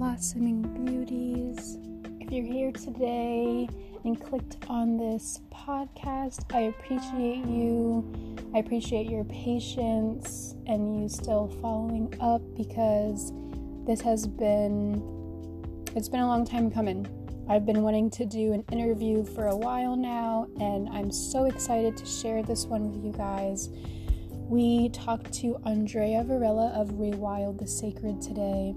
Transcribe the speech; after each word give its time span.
blossoming 0.00 0.62
beauties. 0.82 1.76
If 2.20 2.32
you're 2.32 2.42
here 2.42 2.72
today 2.72 3.68
and 4.02 4.18
clicked 4.18 4.56
on 4.66 4.96
this 4.96 5.42
podcast, 5.52 6.42
I 6.54 6.60
appreciate 6.60 7.44
you. 7.44 8.10
I 8.54 8.60
appreciate 8.60 9.10
your 9.10 9.24
patience 9.24 10.54
and 10.66 11.02
you 11.02 11.06
still 11.10 11.48
following 11.60 12.14
up 12.18 12.40
because 12.56 13.34
this 13.86 14.00
has 14.00 14.26
been 14.26 15.02
it's 15.94 16.08
been 16.08 16.20
a 16.20 16.26
long 16.26 16.46
time 16.46 16.70
coming. 16.70 17.06
I've 17.46 17.66
been 17.66 17.82
wanting 17.82 18.08
to 18.12 18.24
do 18.24 18.54
an 18.54 18.64
interview 18.72 19.22
for 19.22 19.48
a 19.48 19.56
while 19.56 19.96
now 19.96 20.46
and 20.58 20.88
I'm 20.88 21.10
so 21.10 21.44
excited 21.44 21.98
to 21.98 22.06
share 22.06 22.42
this 22.42 22.64
one 22.64 22.90
with 22.90 23.04
you 23.04 23.12
guys. 23.12 23.68
We 24.48 24.88
talked 24.88 25.30
to 25.40 25.58
Andrea 25.66 26.24
Varela 26.24 26.68
of 26.68 26.88
Rewild 26.92 27.58
the 27.58 27.66
Sacred 27.66 28.22
today. 28.22 28.74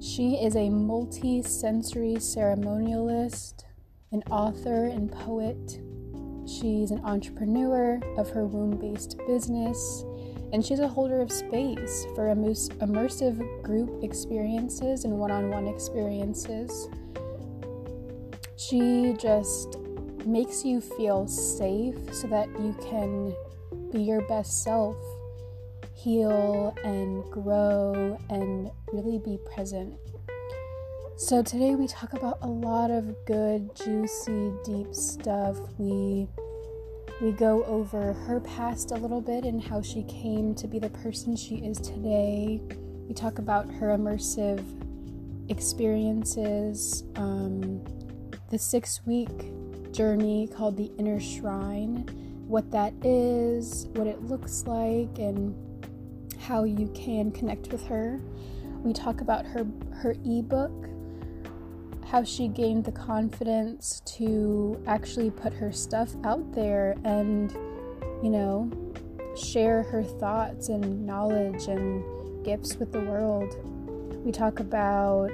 She 0.00 0.34
is 0.36 0.54
a 0.54 0.70
multi 0.70 1.42
sensory 1.42 2.14
ceremonialist, 2.14 3.64
an 4.12 4.22
author, 4.30 4.86
and 4.86 5.10
poet. 5.10 5.80
She's 6.46 6.92
an 6.92 7.00
entrepreneur 7.04 8.00
of 8.16 8.30
her 8.30 8.46
womb 8.46 8.78
based 8.78 9.18
business, 9.26 10.04
and 10.52 10.64
she's 10.64 10.78
a 10.78 10.86
holder 10.86 11.20
of 11.20 11.32
space 11.32 12.06
for 12.14 12.26
immersive 12.34 13.62
group 13.64 14.04
experiences 14.04 15.04
and 15.04 15.18
one 15.18 15.32
on 15.32 15.50
one 15.50 15.66
experiences. 15.66 16.88
She 18.56 19.14
just 19.18 19.78
makes 20.24 20.64
you 20.64 20.80
feel 20.80 21.26
safe 21.26 21.96
so 22.14 22.28
that 22.28 22.48
you 22.60 22.76
can 22.88 23.34
be 23.90 24.02
your 24.02 24.20
best 24.28 24.62
self, 24.62 24.96
heal 25.98 26.74
and 26.84 27.24
grow, 27.30 28.18
and 28.30 28.70
really 28.92 29.18
be 29.18 29.38
present. 29.54 29.94
So, 31.16 31.42
today 31.42 31.74
we 31.74 31.88
talk 31.88 32.12
about 32.12 32.38
a 32.42 32.46
lot 32.46 32.90
of 32.90 33.14
good, 33.26 33.74
juicy, 33.74 34.52
deep 34.64 34.94
stuff. 34.94 35.56
We 35.78 36.28
we 37.20 37.32
go 37.32 37.64
over 37.64 38.12
her 38.12 38.38
past 38.40 38.92
a 38.92 38.94
little 38.94 39.20
bit 39.20 39.44
and 39.44 39.60
how 39.60 39.82
she 39.82 40.04
came 40.04 40.54
to 40.54 40.68
be 40.68 40.78
the 40.78 40.90
person 40.90 41.34
she 41.34 41.56
is 41.56 41.78
today. 41.78 42.60
We 43.08 43.14
talk 43.14 43.40
about 43.40 43.68
her 43.72 43.88
immersive 43.88 44.62
experiences, 45.50 47.02
um, 47.16 47.82
the 48.50 48.58
six 48.58 49.00
week 49.04 49.50
journey 49.92 50.46
called 50.46 50.76
the 50.76 50.92
Inner 50.96 51.18
Shrine 51.18 52.08
what 52.48 52.70
that 52.70 52.94
is, 53.04 53.86
what 53.92 54.06
it 54.06 54.22
looks 54.22 54.66
like, 54.66 55.18
and 55.18 55.54
how 56.48 56.64
you 56.64 56.90
can 56.94 57.30
connect 57.30 57.70
with 57.70 57.86
her. 57.86 58.18
We 58.82 58.94
talk 58.94 59.20
about 59.20 59.44
her 59.44 59.66
her 60.00 60.16
ebook, 60.24 60.88
how 62.06 62.24
she 62.24 62.48
gained 62.48 62.84
the 62.84 62.92
confidence 62.92 64.00
to 64.16 64.82
actually 64.86 65.30
put 65.30 65.52
her 65.52 65.70
stuff 65.70 66.14
out 66.24 66.52
there 66.54 66.96
and 67.04 67.52
you 68.22 68.30
know, 68.30 68.70
share 69.36 69.82
her 69.84 70.02
thoughts 70.02 70.70
and 70.70 71.06
knowledge 71.06 71.66
and 71.66 72.02
gifts 72.44 72.76
with 72.76 72.92
the 72.92 73.00
world. 73.00 73.54
We 74.24 74.32
talk 74.32 74.58
about 74.58 75.30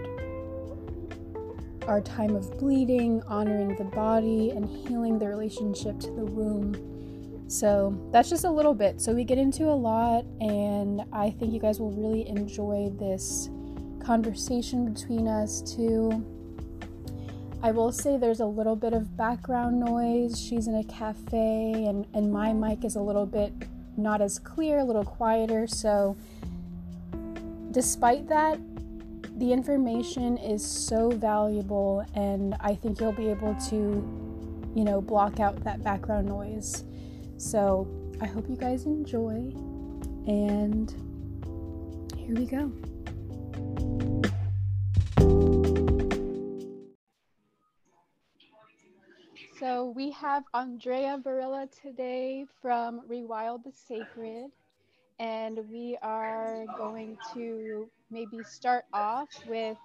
our 1.87 2.01
time 2.01 2.35
of 2.35 2.59
bleeding, 2.59 3.23
honoring 3.27 3.77
the 3.77 3.85
body, 3.85 4.51
and 4.51 4.67
healing 4.67 5.19
the 5.19 5.29
relationship 5.29 5.99
to 6.01 6.11
the 6.11 6.25
womb. 6.25 6.94
So 7.47 8.09
that's 8.11 8.31
just 8.31 8.45
a 8.45 8.51
little 8.51 8.75
bit. 8.75 9.01
So 9.01 9.13
we 9.13 9.25
get 9.25 9.39
into 9.39 9.65
a 9.65 9.75
lot, 9.75 10.25
and 10.41 11.03
I 11.13 11.31
think 11.31 11.53
you 11.53 11.61
guys 11.61 11.79
will 11.79 11.93
really 11.93 12.27
enjoy 12.29 12.91
this 12.99 13.51
conversation 14.01 14.93
between 14.93 15.29
us 15.29 15.61
too. 15.63 16.25
I 17.63 17.71
will 17.71 17.93
say 17.93 18.19
there's 18.19 18.41
a 18.41 18.47
little 18.47 18.77
bit 18.77 18.93
of 18.93 19.17
background 19.17 19.81
noise. 19.81 20.39
She's 20.39 20.67
in 20.67 20.75
a 20.75 20.85
cafe, 20.85 21.87
and, 21.87 22.07
and 22.13 22.31
my 22.33 22.53
mic 22.53 22.85
is 22.85 22.97
a 22.97 23.01
little 23.01 23.27
bit 23.27 23.53
not 23.97 24.21
as 24.21 24.39
clear, 24.39 24.79
a 24.79 24.85
little 24.85 25.05
quieter. 25.05 25.67
So, 25.67 26.17
despite 27.71 28.29
that, 28.29 28.59
the 29.39 29.53
information 29.53 30.37
is 30.39 30.65
so 30.65 31.11
valuable, 31.11 32.05
and 32.15 32.55
I 32.61 32.75
think 32.75 33.01
you'll 33.01 33.13
be 33.13 33.29
able 33.29 33.55
to, 33.71 33.77
you 34.75 34.85
know, 34.85 35.01
block 35.01 35.41
out 35.41 35.63
that 35.65 35.83
background 35.83 36.29
noise. 36.29 36.85
So 37.37 37.87
I 38.21 38.27
hope 38.27 38.49
you 38.49 38.57
guys 38.57 38.87
enjoy, 38.87 39.53
and 40.27 40.91
here 42.17 42.35
we 42.35 42.47
go. 42.47 42.73
So 49.59 49.93
we 49.97 50.11
have 50.13 50.45
Andrea 50.53 51.19
Varela 51.23 51.69
today 51.83 52.47
from 52.61 53.03
Rewild 53.09 53.65
the 53.65 53.73
Sacred, 53.73 54.51
and 55.19 55.61
we 55.71 55.97
are 56.03 56.65
going 56.77 57.17
to 57.35 57.89
maybe 58.11 58.43
start 58.43 58.85
off 58.93 59.29
with 59.47 59.77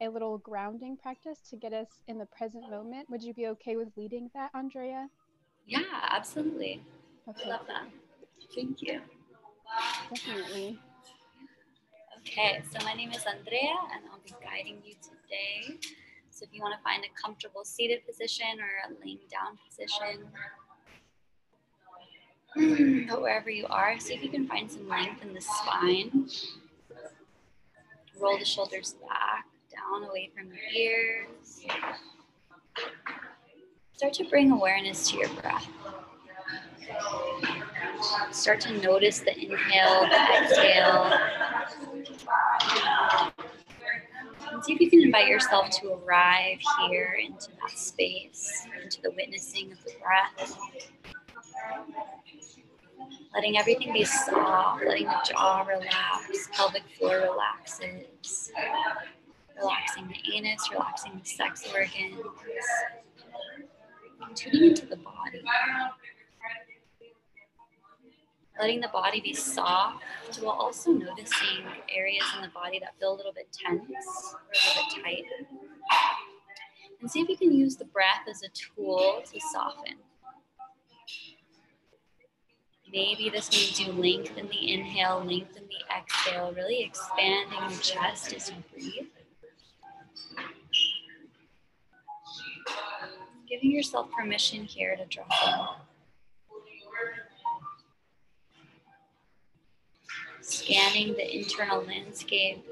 a 0.00 0.08
little 0.08 0.38
grounding 0.38 0.96
practice 0.96 1.38
to 1.50 1.56
get 1.56 1.72
us 1.72 1.88
in 2.08 2.18
the 2.18 2.26
present 2.26 2.70
moment. 2.70 3.08
Would 3.10 3.22
you 3.22 3.34
be 3.34 3.46
okay 3.48 3.76
with 3.76 3.88
leading 3.96 4.30
that, 4.34 4.50
Andrea? 4.54 5.08
Yeah, 5.66 5.80
absolutely. 6.10 6.82
Okay. 7.28 7.44
I 7.46 7.48
love 7.48 7.66
that. 7.68 7.88
Thank 8.54 8.82
you. 8.82 9.00
Definitely. 10.10 10.78
Okay, 12.20 12.62
so 12.70 12.84
my 12.84 12.94
name 12.94 13.12
is 13.12 13.24
Andrea 13.26 13.74
and 13.92 14.04
I'll 14.10 14.20
be 14.24 14.34
guiding 14.42 14.78
you 14.84 14.94
today. 15.02 15.78
So 16.30 16.44
if 16.44 16.50
you 16.52 16.62
want 16.62 16.74
to 16.76 16.82
find 16.82 17.04
a 17.04 17.08
comfortable 17.20 17.64
seated 17.64 18.04
position 18.06 18.46
or 18.60 18.90
a 18.90 19.04
laying 19.04 19.20
down 19.30 19.58
position, 19.68 20.26
but 23.08 23.20
wherever 23.20 23.50
you 23.50 23.66
are, 23.68 23.98
see 23.98 24.14
if 24.14 24.22
you 24.22 24.30
can 24.30 24.46
find 24.46 24.70
some 24.70 24.88
length 24.88 25.22
in 25.22 25.34
the 25.34 25.40
spine. 25.40 26.28
Roll 28.20 28.38
the 28.38 28.44
shoulders 28.44 28.94
back, 29.06 29.46
down 29.74 30.04
away 30.08 30.30
from 30.36 30.48
your 30.48 30.62
ears. 30.74 31.64
Start 34.04 34.14
to 34.16 34.24
bring 34.24 34.50
awareness 34.50 35.10
to 35.10 35.16
your 35.16 35.30
breath. 35.30 35.66
Start 38.32 38.60
to 38.60 38.78
notice 38.82 39.20
the 39.20 39.34
inhale, 39.34 40.02
the 40.02 40.42
exhale. 40.42 41.04
And 44.52 44.62
see 44.62 44.74
if 44.74 44.80
you 44.82 44.90
can 44.90 45.00
invite 45.04 45.26
yourself 45.26 45.70
to 45.80 45.94
arrive 45.94 46.58
here 46.86 47.16
into 47.18 47.48
that 47.62 47.78
space, 47.78 48.66
into 48.82 49.00
the 49.00 49.10
witnessing 49.12 49.72
of 49.72 49.82
the 49.84 49.92
breath. 50.02 50.58
Letting 53.34 53.56
everything 53.56 53.94
be 53.94 54.04
soft, 54.04 54.84
letting 54.84 55.06
the 55.06 55.30
jaw 55.30 55.62
relax, 55.62 56.50
pelvic 56.52 56.82
floor 56.98 57.22
relaxes, 57.22 58.52
relaxing 59.58 60.08
the 60.08 60.36
anus, 60.36 60.68
relaxing 60.70 61.18
the 61.18 61.26
sex 61.26 61.66
organs 61.72 62.20
tuning 64.34 64.70
into 64.70 64.86
the 64.86 64.96
body. 64.96 65.42
Letting 68.60 68.80
the 68.80 68.88
body 68.88 69.20
be 69.20 69.34
soft 69.34 70.02
while 70.40 70.54
also 70.54 70.92
noticing 70.92 71.64
areas 71.88 72.24
in 72.36 72.42
the 72.42 72.48
body 72.48 72.78
that 72.78 72.94
feel 73.00 73.14
a 73.14 73.16
little 73.16 73.32
bit 73.32 73.48
tense 73.52 73.82
or 74.32 74.40
a 74.40 74.68
little 74.68 74.94
bit 74.94 75.02
tight. 75.02 75.24
And 77.00 77.10
see 77.10 77.20
if 77.20 77.28
you 77.28 77.36
can 77.36 77.52
use 77.52 77.76
the 77.76 77.84
breath 77.84 78.26
as 78.30 78.42
a 78.42 78.48
tool 78.48 79.22
to 79.32 79.40
soften. 79.52 79.96
Maybe 82.92 83.28
this 83.28 83.50
means 83.50 83.80
you 83.80 83.92
lengthen 83.92 84.46
the 84.48 84.72
inhale, 84.72 85.18
lengthen 85.18 85.64
the 85.64 85.96
exhale, 85.96 86.52
really 86.52 86.82
expanding 86.84 87.58
your 87.68 87.80
chest 87.80 88.32
as 88.32 88.50
you 88.50 88.56
breathe. 88.72 89.08
Giving 93.54 93.70
yourself 93.70 94.10
permission 94.10 94.64
here 94.64 94.96
to 94.96 95.04
drop 95.04 95.30
in. 95.46 95.52
Scanning 100.40 101.12
the 101.12 101.38
internal 101.38 101.84
landscape, 101.84 102.66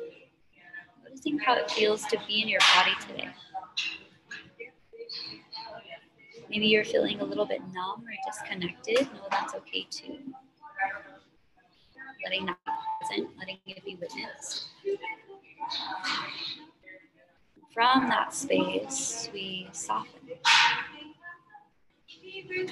noticing 1.05 1.39
how 1.39 1.55
it 1.55 1.71
feels 1.71 2.05
to 2.07 2.19
be 2.27 2.43
in 2.43 2.49
your 2.49 2.61
body 2.75 2.91
today. 3.07 3.29
Maybe 6.51 6.67
you're 6.67 6.85
feeling 6.85 7.21
a 7.21 7.25
little 7.25 7.47
bit 7.47 7.61
numb 7.73 8.05
or 8.05 8.15
disconnected. 8.27 9.09
No, 9.15 9.21
that's 9.31 9.55
okay 9.55 9.87
too. 9.89 10.19
Letting 12.25 12.47
that 12.47 12.59
be 12.67 12.73
present, 13.01 13.31
letting 13.39 13.59
it 13.67 13.85
be 13.85 13.97
witnessed. 14.01 14.65
From 17.73 18.09
that 18.09 18.35
space, 18.35 19.31
we 19.33 19.67
soften. 19.73 20.21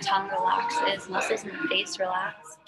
Tongue 0.03 0.29
relaxes, 0.29 1.09
muscles 1.09 1.45
in 1.45 1.51
the 1.51 1.69
face 1.69 1.99
relax. 1.99 2.59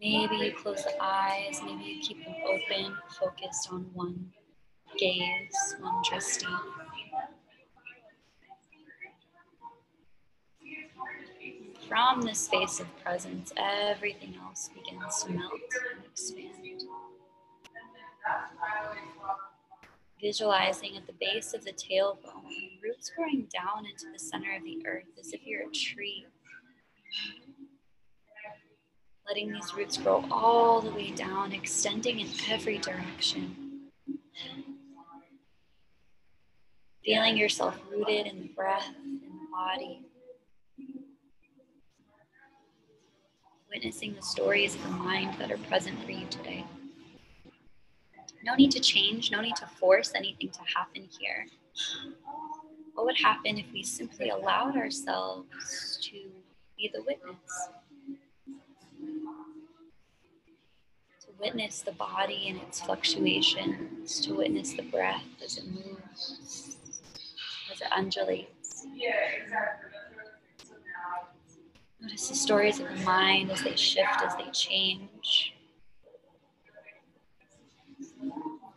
Maybe 0.00 0.36
you 0.36 0.52
close 0.52 0.82
the 0.82 0.94
eyes, 1.00 1.60
maybe 1.64 1.84
you 1.84 2.00
keep 2.00 2.24
them 2.24 2.34
open, 2.44 2.96
focused 3.20 3.68
on 3.70 3.90
one 3.92 4.32
gaze, 4.98 5.76
one 5.80 6.02
drishti. 6.02 6.46
From 11.88 12.22
this 12.22 12.40
space 12.40 12.80
of 12.80 12.86
presence, 13.04 13.52
everything 13.56 14.34
else 14.42 14.70
begins 14.74 15.22
to 15.24 15.32
melt 15.32 15.52
and 15.94 16.04
expand. 16.06 16.82
Visualizing 20.20 20.96
at 20.98 21.06
the 21.06 21.14
base 21.18 21.54
of 21.54 21.64
the 21.64 21.72
tailbone, 21.72 22.82
roots 22.82 23.10
growing 23.16 23.48
down 23.52 23.86
into 23.86 24.04
the 24.12 24.18
center 24.18 24.54
of 24.54 24.62
the 24.64 24.84
earth 24.86 25.06
as 25.18 25.32
if 25.32 25.46
you're 25.46 25.62
a 25.62 25.72
tree. 25.72 26.26
Letting 29.26 29.52
these 29.52 29.74
roots 29.74 29.96
grow 29.96 30.24
all 30.30 30.82
the 30.82 30.90
way 30.90 31.12
down, 31.12 31.52
extending 31.52 32.20
in 32.20 32.28
every 32.50 32.78
direction. 32.78 33.88
Feeling 37.02 37.38
yourself 37.38 37.78
rooted 37.90 38.26
in 38.26 38.42
the 38.42 38.48
breath, 38.48 38.88
in 39.02 39.20
the 39.20 39.46
body. 39.50 40.02
Witnessing 43.72 44.14
the 44.14 44.22
stories 44.22 44.74
of 44.74 44.82
the 44.82 44.90
mind 44.90 45.38
that 45.38 45.50
are 45.50 45.58
present 45.58 46.02
for 46.04 46.10
you 46.10 46.26
today. 46.26 46.66
No 48.42 48.54
need 48.54 48.70
to 48.72 48.80
change, 48.80 49.30
no 49.30 49.40
need 49.40 49.56
to 49.56 49.66
force 49.66 50.12
anything 50.14 50.50
to 50.50 50.60
happen 50.76 51.08
here. 51.18 51.46
What 52.94 53.06
would 53.06 53.18
happen 53.18 53.58
if 53.58 53.66
we 53.72 53.82
simply 53.82 54.30
allowed 54.30 54.76
ourselves 54.76 55.98
to 56.02 56.30
be 56.76 56.90
the 56.92 57.02
witness? 57.02 57.68
To 61.20 61.26
witness 61.38 61.82
the 61.82 61.92
body 61.92 62.48
and 62.48 62.60
its 62.62 62.80
fluctuations, 62.80 64.20
to 64.20 64.34
witness 64.34 64.72
the 64.72 64.82
breath 64.82 65.24
as 65.44 65.58
it 65.58 65.64
moves, 65.66 66.76
as 67.72 67.80
it 67.80 67.92
undulates. 67.92 68.86
Notice 72.00 72.28
the 72.28 72.34
stories 72.34 72.80
of 72.80 72.88
the 72.88 73.04
mind 73.04 73.50
as 73.50 73.62
they 73.62 73.76
shift, 73.76 74.22
as 74.24 74.34
they 74.36 74.50
change. 74.52 75.54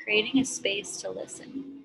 Creating 0.04 0.42
a 0.42 0.46
space 0.46 0.98
to 0.98 1.10
listen. 1.10 1.80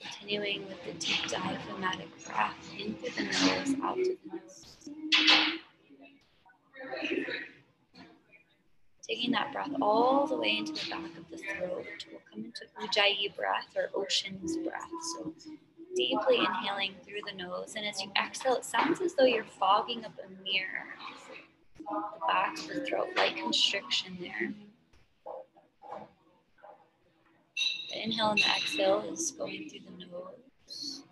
Continuing 0.00 0.66
with 0.68 0.84
the 0.84 0.92
deep 0.92 1.26
diaphragmatic 1.28 2.08
breath 2.26 2.54
in 2.78 2.94
through 2.94 3.10
the 3.10 3.22
nose, 3.22 3.74
out 3.82 3.96
to 3.96 4.16
the 4.24 4.36
nose. 4.36 4.76
Taking 9.06 9.32
that 9.32 9.52
breath 9.52 9.70
all 9.82 10.26
the 10.26 10.36
way 10.36 10.56
into 10.58 10.72
the 10.72 10.90
back 10.90 11.18
of 11.18 11.28
the 11.30 11.36
throat, 11.36 11.86
we'll 12.10 12.20
come 12.30 12.44
into 12.44 12.64
Ujjayi 12.80 13.34
breath 13.36 13.68
or 13.76 13.90
ocean's 13.94 14.56
breath. 14.58 14.88
So 15.16 15.34
deeply 15.96 16.38
inhaling 16.38 16.94
through 17.04 17.20
the 17.26 17.36
nose. 17.36 17.74
And 17.76 17.86
as 17.86 18.00
you 18.02 18.10
exhale, 18.16 18.56
it 18.56 18.64
sounds 18.64 19.00
as 19.00 19.14
though 19.14 19.24
you're 19.24 19.44
fogging 19.44 20.04
up 20.04 20.12
a 20.18 20.28
mirror. 20.42 20.94
The 21.78 22.26
back 22.26 22.58
of 22.58 22.68
the 22.68 22.84
throat, 22.84 23.08
light 23.16 23.36
constriction 23.36 24.16
there. 24.20 24.52
The 27.90 28.02
inhale 28.02 28.30
and 28.30 28.38
the 28.38 28.44
exhale 28.56 29.04
is 29.12 29.30
going 29.30 29.68
through 29.68 29.80
the 29.80 30.06
nose, 30.06 31.02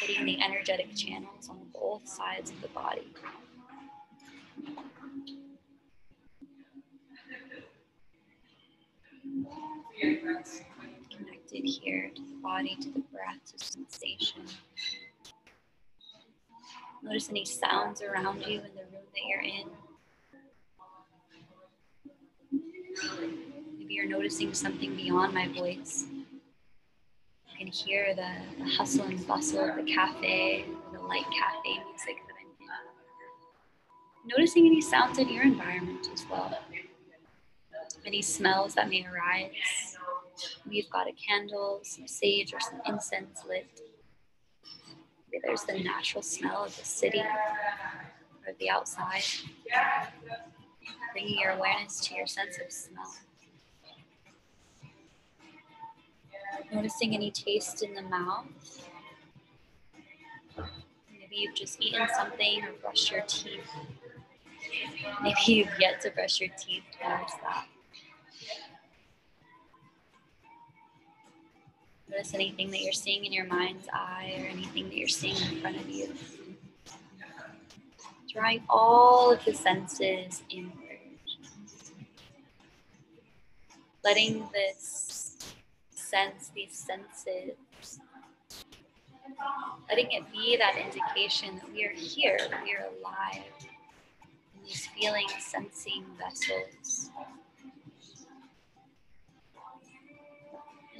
hitting 0.00 0.24
the 0.24 0.42
energetic 0.42 0.94
channels 0.94 1.48
on 1.48 1.58
both 1.74 2.08
sides 2.08 2.50
of 2.50 2.60
the 2.62 2.68
body. 2.68 3.12
Connected 11.54 11.82
here 11.84 12.10
to 12.14 12.22
the 12.22 12.36
body, 12.42 12.76
to 12.80 12.90
the 12.90 13.00
breath, 13.12 13.38
to 13.52 13.64
sensation. 13.64 14.42
Notice 17.02 17.30
any 17.30 17.44
sounds 17.44 18.02
around 18.02 18.44
you 18.44 18.58
in 18.58 18.70
the 18.74 18.82
room 18.90 19.04
that 19.12 19.22
you're 19.28 19.40
in. 19.40 19.70
Maybe 23.78 23.94
you're 23.94 24.08
noticing 24.08 24.52
something 24.52 24.96
beyond 24.96 25.32
my 25.32 25.46
voice. 25.48 26.06
You 26.10 27.58
can 27.58 27.68
hear 27.68 28.16
the, 28.16 28.32
the 28.58 28.68
hustle 28.70 29.04
and 29.04 29.24
bustle 29.24 29.68
of 29.68 29.76
the 29.76 29.84
cafe, 29.84 30.64
the 30.92 31.00
light 31.00 31.26
cafe 31.26 31.84
music 31.88 32.16
that 32.26 32.34
I'm 32.40 32.48
in. 34.26 34.36
Noticing 34.36 34.66
any 34.66 34.80
sounds 34.80 35.18
in 35.18 35.28
your 35.28 35.44
environment 35.44 36.08
as 36.12 36.24
well. 36.28 36.58
Any 38.04 38.22
smells 38.22 38.74
that 38.74 38.88
may 38.88 39.06
arise. 39.06 39.93
We've 40.68 40.88
got 40.90 41.06
a 41.08 41.12
candle, 41.12 41.80
some 41.82 42.06
sage, 42.06 42.52
or 42.52 42.60
some 42.60 42.80
incense 42.86 43.42
lit. 43.48 43.66
Maybe 45.30 45.42
there's 45.44 45.64
the 45.64 45.82
natural 45.82 46.22
smell 46.22 46.64
of 46.64 46.76
the 46.76 46.84
city 46.84 47.20
or 47.20 48.52
the 48.58 48.70
outside. 48.70 49.24
Bringing 51.12 51.38
your 51.40 51.52
awareness 51.52 52.00
to 52.08 52.14
your 52.14 52.26
sense 52.26 52.58
of 52.64 52.70
smell. 52.72 53.14
Noticing 56.72 57.14
any 57.14 57.30
taste 57.30 57.82
in 57.82 57.94
the 57.94 58.02
mouth. 58.02 58.46
Maybe 60.56 61.36
you've 61.36 61.54
just 61.54 61.80
eaten 61.80 62.06
something 62.16 62.64
or 62.64 62.72
brushed 62.80 63.10
your 63.10 63.22
teeth. 63.22 63.70
Maybe 65.22 65.36
you've 65.46 65.68
yet 65.78 66.00
to 66.02 66.10
brush 66.10 66.40
your 66.40 66.50
teeth. 66.58 66.84
That. 67.00 67.66
Notice 72.14 72.34
anything 72.34 72.70
that 72.70 72.80
you're 72.80 72.92
seeing 72.92 73.24
in 73.24 73.32
your 73.32 73.46
mind's 73.46 73.88
eye 73.92 74.36
or 74.38 74.46
anything 74.46 74.84
that 74.84 74.96
you're 74.96 75.08
seeing 75.08 75.34
in 75.34 75.60
front 75.60 75.76
of 75.76 75.88
you. 75.90 76.14
Drawing 78.32 78.62
all 78.68 79.32
of 79.32 79.44
the 79.44 79.52
senses 79.52 80.44
inward. 80.48 81.00
Letting 84.04 84.46
this 84.52 85.54
sense, 85.90 86.52
these 86.54 86.76
senses, 86.76 87.98
letting 89.88 90.12
it 90.12 90.30
be 90.30 90.56
that 90.56 90.76
indication 90.76 91.56
that 91.56 91.72
we 91.72 91.84
are 91.84 91.90
here, 91.90 92.38
we 92.62 92.74
are 92.74 92.86
alive 93.00 93.42
in 94.54 94.64
these 94.64 94.86
feeling, 94.96 95.26
sensing 95.40 96.04
vessels. 96.16 97.10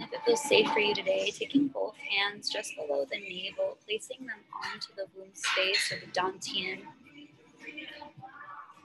If 0.04 0.12
it 0.12 0.20
feels 0.24 0.42
safe 0.42 0.70
for 0.70 0.80
you 0.80 0.94
today, 0.94 1.30
taking 1.30 1.68
both 1.68 1.94
hands 1.96 2.50
just 2.50 2.74
below 2.76 3.06
the 3.10 3.18
navel, 3.18 3.78
placing 3.86 4.26
them 4.26 4.38
onto 4.72 4.94
the 4.96 5.06
womb 5.16 5.30
space 5.32 5.92
or 5.92 5.98
the 6.00 6.06
dantian, 6.12 6.80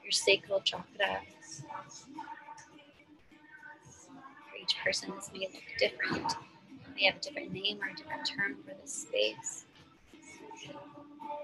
your 0.03 0.11
sacral 0.11 0.61
chakra. 0.61 1.19
For 4.23 4.55
each 4.61 4.75
person, 4.83 5.11
this 5.15 5.29
may 5.33 5.41
look 5.41 5.63
different. 5.77 6.33
They 6.97 7.05
have 7.05 7.17
a 7.17 7.19
different 7.19 7.51
name 7.51 7.79
or 7.81 7.89
a 7.89 7.95
different 7.95 8.25
term 8.25 8.57
for 8.65 8.73
this 8.81 8.93
space. 8.93 9.65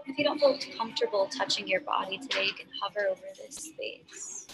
If 0.06 0.18
you 0.18 0.24
don't 0.24 0.40
feel 0.40 0.58
comfortable 0.78 1.28
touching 1.28 1.68
your 1.68 1.82
body 1.82 2.18
today, 2.18 2.46
you 2.46 2.54
can 2.54 2.68
hover 2.82 3.08
over 3.10 3.22
this 3.38 3.56
space. 3.56 4.48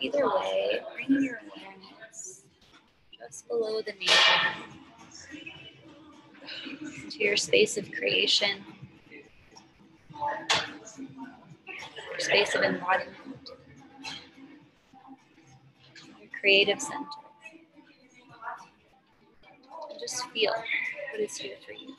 Either 0.00 0.28
way, 0.28 0.80
bring 0.94 1.22
your 1.22 1.38
awareness 1.38 2.01
just 3.26 3.48
below 3.48 3.80
the 3.82 3.92
navel 3.92 4.76
into 7.04 7.18
your 7.18 7.36
space 7.36 7.76
of 7.76 7.90
creation, 7.92 8.58
your 12.10 12.18
space 12.18 12.54
of 12.54 12.62
embodiment, 12.62 13.16
your 16.20 16.30
creative 16.40 16.80
center. 16.80 17.06
And 19.90 20.00
just 20.00 20.28
feel 20.30 20.52
what 21.12 21.20
is 21.20 21.36
here 21.36 21.56
for 21.64 21.72
you. 21.72 21.94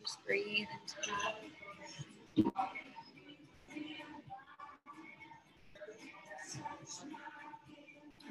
Just 0.00 0.24
breathe. 0.26 0.66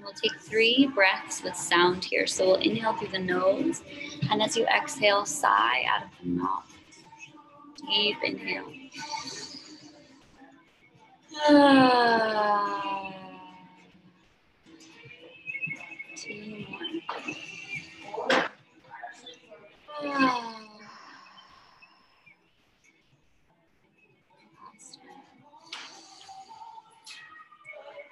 We'll 0.07 0.13
take 0.13 0.39
three 0.39 0.89
breaths 0.93 1.43
with 1.43 1.55
sound 1.55 2.05
here. 2.05 2.27
So 2.27 2.45
we'll 2.45 2.55
inhale 2.55 2.93
through 2.93 3.09
the 3.09 3.19
nose. 3.19 3.81
And 4.31 4.41
as 4.41 4.55
you 4.55 4.65
exhale, 4.65 5.25
sigh 5.25 5.83
out 5.89 6.03
of 6.03 6.09
the 6.23 6.29
mouth. 6.29 6.73
Deep 7.89 8.17
inhale. 8.23 8.71
Ah. 11.49 13.13
Two 16.15 16.65
more. 16.69 18.43
Ah. 20.03 20.66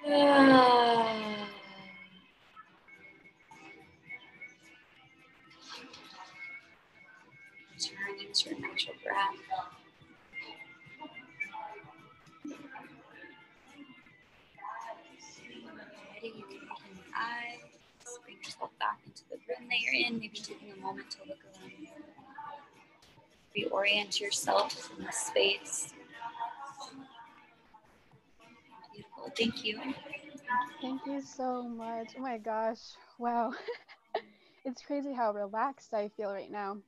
Turn 0.06 0.14
into 8.20 8.50
your 8.50 8.60
natural 8.60 8.94
breath. 9.02 9.34
Open 16.22 16.98
eyes. 17.16 17.58
Bring 18.24 18.36
yourself 18.38 18.70
back 18.78 19.00
into 19.04 19.22
the 19.28 19.36
room 19.48 19.68
that 19.68 19.80
you're 19.80 20.06
in. 20.06 20.20
Maybe 20.20 20.38
taking 20.38 20.70
a 20.72 20.80
moment 20.80 21.10
to 21.10 21.18
look 21.28 21.38
around. 21.58 21.72
Reorient 23.56 24.20
yourself 24.20 24.88
in 24.96 25.04
the 25.04 25.10
space. 25.12 25.92
Thank 29.36 29.64
you. 29.64 29.80
Thank 30.80 31.06
you 31.06 31.20
so 31.20 31.62
much. 31.62 32.08
Oh 32.16 32.22
my 32.22 32.38
gosh. 32.38 32.78
Wow. 33.18 33.52
it's 34.64 34.82
crazy 34.82 35.12
how 35.12 35.32
relaxed 35.32 35.94
I 35.94 36.08
feel 36.16 36.30
right 36.32 36.50
now. 36.50 36.78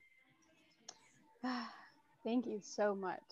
Thank 2.24 2.46
you 2.46 2.60
so 2.62 2.94
much. 2.94 3.22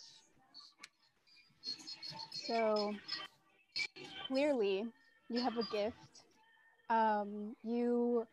So, 2.32 2.94
clearly, 4.26 4.86
you 5.28 5.40
have 5.40 5.56
a 5.58 5.64
gift. 5.72 5.96
Um, 6.90 7.56
you, 7.64 8.26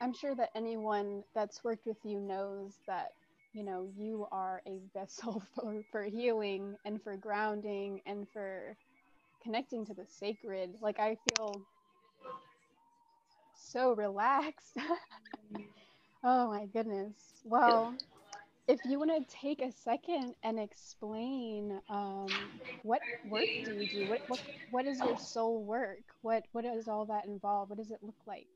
I'm 0.00 0.12
sure 0.12 0.34
that 0.34 0.50
anyone 0.54 1.22
that's 1.34 1.62
worked 1.64 1.86
with 1.86 1.98
you 2.04 2.20
knows 2.20 2.74
that, 2.86 3.12
you 3.58 3.64
know, 3.64 3.92
you 3.98 4.28
are 4.32 4.62
a 4.66 4.80
vessel 4.94 5.40
for, 5.56 5.84
for 5.90 6.04
healing 6.04 6.76
and 6.84 7.02
for 7.02 7.16
grounding 7.16 8.02
and 8.06 8.28
for 8.32 8.78
connecting 9.42 9.86
to 9.86 9.94
the 9.94 10.06
sacred. 10.06 10.76
Like, 10.80 11.00
I 11.00 11.16
feel 11.16 11.66
so 13.54 13.92
relaxed. 13.94 14.76
oh 16.24 16.48
my 16.48 16.66
goodness. 16.66 17.40
Well, 17.44 17.98
if 18.68 18.80
you 18.84 18.98
want 18.98 19.10
to 19.28 19.36
take 19.36 19.62
a 19.62 19.72
second 19.72 20.34
and 20.42 20.58
explain 20.60 21.80
um, 21.88 22.52
what 22.82 23.02
work 23.24 23.50
do 23.64 23.72
you 23.72 23.86
do? 23.86 24.06
What, 24.06 24.22
what 24.28 24.40
what 24.70 24.86
is 24.86 25.02
your 25.02 25.16
soul 25.16 25.64
work? 25.64 26.04
What 26.22 26.44
what 26.52 26.64
does 26.64 26.88
all 26.88 27.06
that 27.06 27.26
involve? 27.26 27.70
What 27.70 27.78
does 27.78 27.92
it 27.92 28.02
look 28.02 28.26
like? 28.26 28.48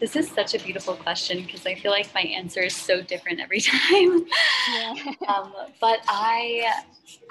This 0.00 0.14
is 0.14 0.30
such 0.30 0.54
a 0.54 0.58
beautiful 0.58 0.94
question 0.94 1.44
because 1.44 1.66
I 1.66 1.74
feel 1.74 1.90
like 1.90 2.12
my 2.14 2.20
answer 2.20 2.60
is 2.60 2.74
so 2.74 3.02
different 3.02 3.40
every 3.40 3.60
time. 3.60 4.26
Yeah. 4.72 4.94
um, 5.28 5.52
but 5.80 6.00
I 6.06 6.72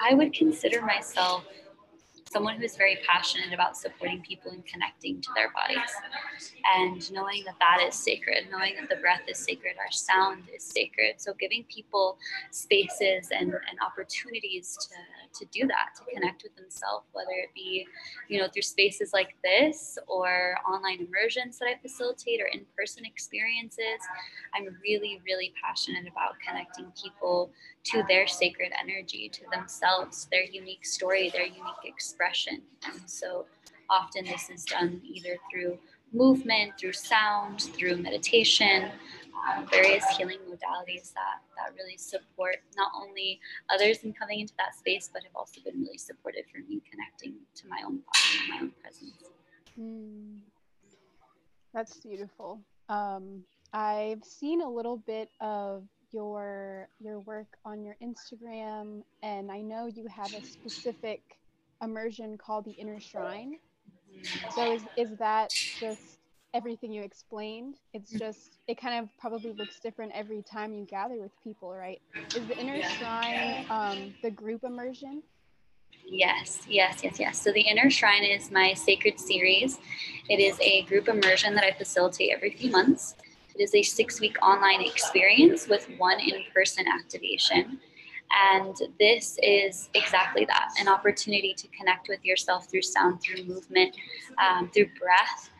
I 0.00 0.14
would 0.14 0.32
consider 0.32 0.82
myself 0.82 1.44
someone 2.30 2.56
who 2.56 2.64
is 2.64 2.76
very 2.76 2.98
passionate 3.08 3.52
about 3.54 3.76
supporting 3.76 4.20
people 4.20 4.50
and 4.50 4.64
connecting 4.66 5.20
to 5.20 5.30
their 5.34 5.50
bodies 5.52 5.90
and 6.76 7.10
knowing 7.10 7.42
that 7.44 7.54
that 7.58 7.82
is 7.86 7.94
sacred 7.94 8.46
knowing 8.50 8.74
that 8.78 8.88
the 8.88 8.96
breath 8.96 9.22
is 9.26 9.38
sacred 9.38 9.74
our 9.78 9.90
sound 9.90 10.42
is 10.54 10.62
sacred 10.62 11.14
so 11.16 11.32
giving 11.40 11.64
people 11.74 12.18
spaces 12.50 13.30
and, 13.30 13.52
and 13.52 13.78
opportunities 13.84 14.76
to, 14.76 14.94
to 15.38 15.46
do 15.46 15.66
that 15.66 15.90
to 15.96 16.02
connect 16.14 16.42
with 16.42 16.54
themselves 16.56 17.06
whether 17.12 17.30
it 17.30 17.50
be 17.54 17.86
you 18.28 18.38
know 18.38 18.48
through 18.52 18.62
spaces 18.62 19.12
like 19.12 19.36
this 19.42 19.98
or 20.06 20.56
online 20.68 21.06
immersions 21.06 21.58
that 21.58 21.66
i 21.66 21.74
facilitate 21.80 22.40
or 22.40 22.46
in-person 22.46 23.04
experiences. 23.04 24.00
I'm 24.54 24.76
really 24.82 25.20
really 25.24 25.52
passionate 25.62 26.08
about 26.08 26.34
connecting 26.46 26.92
people 27.00 27.50
to 27.84 28.02
their 28.08 28.26
sacred 28.26 28.72
energy 28.80 29.28
to 29.28 29.42
themselves 29.52 30.28
their 30.30 30.44
unique 30.44 30.86
story 30.86 31.30
their 31.30 31.46
unique 31.46 31.84
expression. 31.84 32.62
And 32.84 33.02
so 33.06 33.46
often 33.90 34.24
this 34.24 34.50
is 34.50 34.64
done 34.64 35.00
either 35.04 35.36
through 35.50 35.78
movement 36.12 36.72
through 36.78 36.92
sound 36.92 37.60
through 37.60 37.96
meditation 37.96 38.90
um, 39.48 39.66
various 39.66 40.04
healing 40.16 40.38
modalities 40.48 41.12
that, 41.14 41.40
that 41.56 41.74
really 41.76 41.96
support 41.96 42.56
not 42.76 42.90
only 43.00 43.40
others 43.70 43.98
in 44.04 44.12
coming 44.12 44.40
into 44.40 44.54
that 44.58 44.74
space, 44.76 45.10
but 45.12 45.22
have 45.22 45.34
also 45.34 45.60
been 45.64 45.80
really 45.80 45.98
supportive 45.98 46.44
for 46.52 46.58
me 46.68 46.80
connecting 46.90 47.34
to 47.54 47.68
my 47.68 47.78
own 47.84 47.98
body 47.98 48.40
and 48.40 48.48
my 48.48 48.60
own 48.60 48.72
presence. 48.82 49.12
Mm, 49.78 50.38
that's 51.72 51.96
beautiful. 51.98 52.60
Um, 52.88 53.44
I've 53.72 54.24
seen 54.24 54.62
a 54.62 54.68
little 54.68 54.98
bit 54.98 55.28
of 55.40 55.84
your 56.10 56.88
your 57.00 57.20
work 57.20 57.58
on 57.64 57.84
your 57.84 57.96
Instagram, 58.02 59.02
and 59.22 59.52
I 59.52 59.60
know 59.60 59.86
you 59.86 60.06
have 60.06 60.32
a 60.34 60.42
specific 60.42 61.20
immersion 61.82 62.38
called 62.38 62.64
the 62.64 62.72
Inner 62.72 62.98
Shrine. 62.98 63.58
So 64.54 64.72
is 64.72 64.82
is 64.96 65.16
that 65.18 65.50
just 65.50 66.17
everything 66.54 66.92
you 66.92 67.02
explained. 67.02 67.76
It's 67.92 68.12
mm. 68.12 68.18
just 68.18 68.58
it 68.66 68.80
kind 68.80 69.02
of 69.02 69.08
probably 69.18 69.52
looks 69.52 69.78
different 69.80 70.12
every 70.14 70.42
time 70.42 70.74
you 70.74 70.84
gather 70.84 71.20
with 71.20 71.32
people, 71.42 71.72
right? 71.74 72.00
Is 72.34 72.46
the 72.46 72.58
inner 72.58 72.82
shrine 72.82 73.66
um, 73.70 74.14
the 74.22 74.30
group 74.30 74.64
immersion? 74.64 75.22
Yes, 76.10 76.62
yes, 76.66 77.00
yes, 77.04 77.20
yes. 77.20 77.42
So 77.42 77.52
the 77.52 77.60
Inner 77.60 77.90
Shrine 77.90 78.24
is 78.24 78.50
my 78.50 78.72
sacred 78.72 79.20
series. 79.20 79.78
It 80.30 80.40
is 80.40 80.58
a 80.60 80.82
group 80.82 81.06
immersion 81.06 81.54
that 81.54 81.64
I 81.64 81.72
facilitate 81.72 82.30
every 82.34 82.50
few 82.50 82.70
months. 82.70 83.14
It 83.54 83.62
is 83.62 83.74
a 83.74 83.82
six 83.82 84.18
week 84.18 84.36
online 84.42 84.80
experience 84.80 85.68
with 85.68 85.86
one 85.98 86.18
in 86.18 86.44
person 86.54 86.86
activation. 86.88 87.78
And 88.30 88.76
this 88.98 89.38
is 89.42 89.90
exactly 89.94 90.44
that 90.46 90.68
an 90.80 90.88
opportunity 90.88 91.54
to 91.54 91.68
connect 91.68 92.08
with 92.08 92.24
yourself 92.24 92.70
through 92.70 92.82
sound, 92.82 93.20
through 93.20 93.44
movement, 93.44 93.96
um, 94.38 94.70
through 94.70 94.88
breath, 94.98 95.50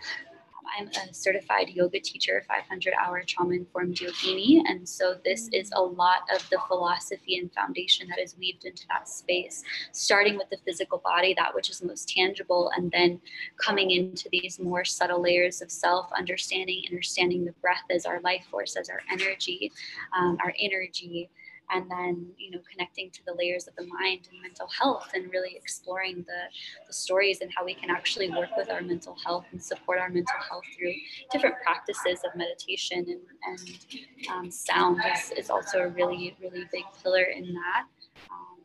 I'm 0.77 0.89
a 0.89 1.15
certified 1.15 1.69
yoga 1.71 2.01
teacher, 2.01 2.45
500 2.49 2.95
hour 2.95 3.23
trauma 3.27 3.55
informed 3.55 3.97
yogini. 3.97 4.61
And 4.67 4.89
so 4.89 5.17
this 5.25 5.49
is 5.53 5.71
a 5.75 5.81
lot 5.81 6.23
of 6.35 6.49
the 6.51 6.59
philosophy 6.67 7.39
and 7.39 7.53
foundation 7.53 8.09
that 8.09 8.19
is 8.19 8.37
weaved 8.39 8.65
into 8.65 8.87
that 8.89 9.09
space, 9.09 9.63
starting 9.93 10.37
with 10.37 10.51
the 10.51 10.59
physical 10.65 10.99
body, 10.99 11.35
that 11.37 11.55
which 11.55 11.71
is 11.71 11.83
most 11.83 12.09
tangible, 12.09 12.71
and 12.77 12.91
then 12.91 13.21
coming 13.57 13.91
into 13.91 14.29
these 14.31 14.59
more 14.59 14.85
subtle 14.85 15.23
layers 15.23 15.63
of 15.63 15.71
self 15.71 16.11
understanding, 16.17 16.85
understanding 16.91 17.45
the 17.45 17.53
breath 17.61 17.85
as 17.91 18.07
our 18.07 18.21
life 18.21 18.45
force, 18.51 18.77
as 18.77 18.89
our 18.89 19.01
energy, 19.11 19.73
um, 20.17 20.39
our 20.43 20.55
energy 20.59 21.31
and 21.71 21.91
then 21.91 22.27
you 22.37 22.51
know 22.51 22.59
connecting 22.71 23.11
to 23.11 23.21
the 23.27 23.35
layers 23.39 23.67
of 23.67 23.75
the 23.77 23.87
mind 23.87 24.29
and 24.31 24.41
mental 24.43 24.69
health 24.69 25.11
and 25.15 25.31
really 25.33 25.55
exploring 25.57 26.25
the, 26.27 26.43
the 26.87 26.93
stories 26.93 27.41
and 27.41 27.51
how 27.55 27.65
we 27.65 27.75
can 27.75 27.91
actually 27.91 28.31
work 28.31 28.51
with 28.57 28.71
our 28.71 28.81
mental 28.81 29.17
health 29.25 29.45
and 29.53 29.63
support 29.63 29.99
our 29.99 30.09
mental 30.09 30.39
health 30.49 30.65
through 30.77 30.95
different 31.31 31.57
practices 31.65 32.21
of 32.25 32.37
meditation 32.37 33.05
and, 33.09 33.21
and 33.47 34.31
um, 34.31 34.51
sound 34.51 35.01
is, 35.15 35.31
is 35.33 35.51
also 35.51 35.81
a 35.81 35.89
really 35.89 36.37
really 36.41 36.65
big 36.73 36.85
pillar 37.03 37.25
in 37.25 37.55
that. 37.55 37.85
Um, 38.31 38.59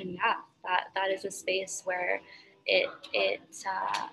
and 0.00 0.10
yeah 0.14 0.34
that 0.66 0.88
that 0.94 1.10
is 1.10 1.24
a 1.24 1.30
space 1.30 1.82
where 1.84 2.20
it 2.66 2.88
it 3.12 3.64
uh, 3.66 4.08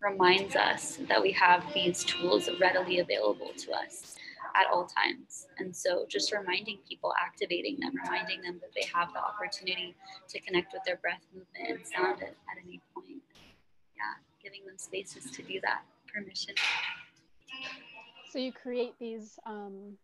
reminds 0.00 0.56
us 0.56 0.98
that 1.08 1.20
we 1.20 1.32
have 1.32 1.64
these 1.72 2.04
tools 2.04 2.48
readily 2.60 2.98
available 3.00 3.50
to 3.56 3.72
us 3.72 4.16
at 4.54 4.66
all 4.72 4.86
times. 4.86 5.46
And 5.58 5.74
so 5.74 6.06
just 6.08 6.32
reminding 6.32 6.78
people, 6.88 7.12
activating 7.20 7.78
them, 7.80 7.92
reminding 8.04 8.42
them 8.42 8.60
that 8.60 8.70
they 8.74 8.86
have 8.94 9.12
the 9.12 9.20
opportunity 9.20 9.94
to 10.28 10.40
connect 10.40 10.72
with 10.72 10.82
their 10.84 10.96
breath, 10.96 11.20
movement, 11.34 11.78
and 11.78 11.86
sound 11.86 12.22
at, 12.22 12.28
at 12.28 12.64
any 12.64 12.80
point. 12.94 13.22
Yeah, 13.96 14.14
giving 14.42 14.66
them 14.66 14.78
spaces 14.78 15.30
to 15.30 15.42
do 15.42 15.60
that, 15.62 15.82
permission. 16.12 16.54
So 18.30 18.38
you 18.38 18.52
create 18.52 18.94
these 18.98 19.38
um, 19.46 19.96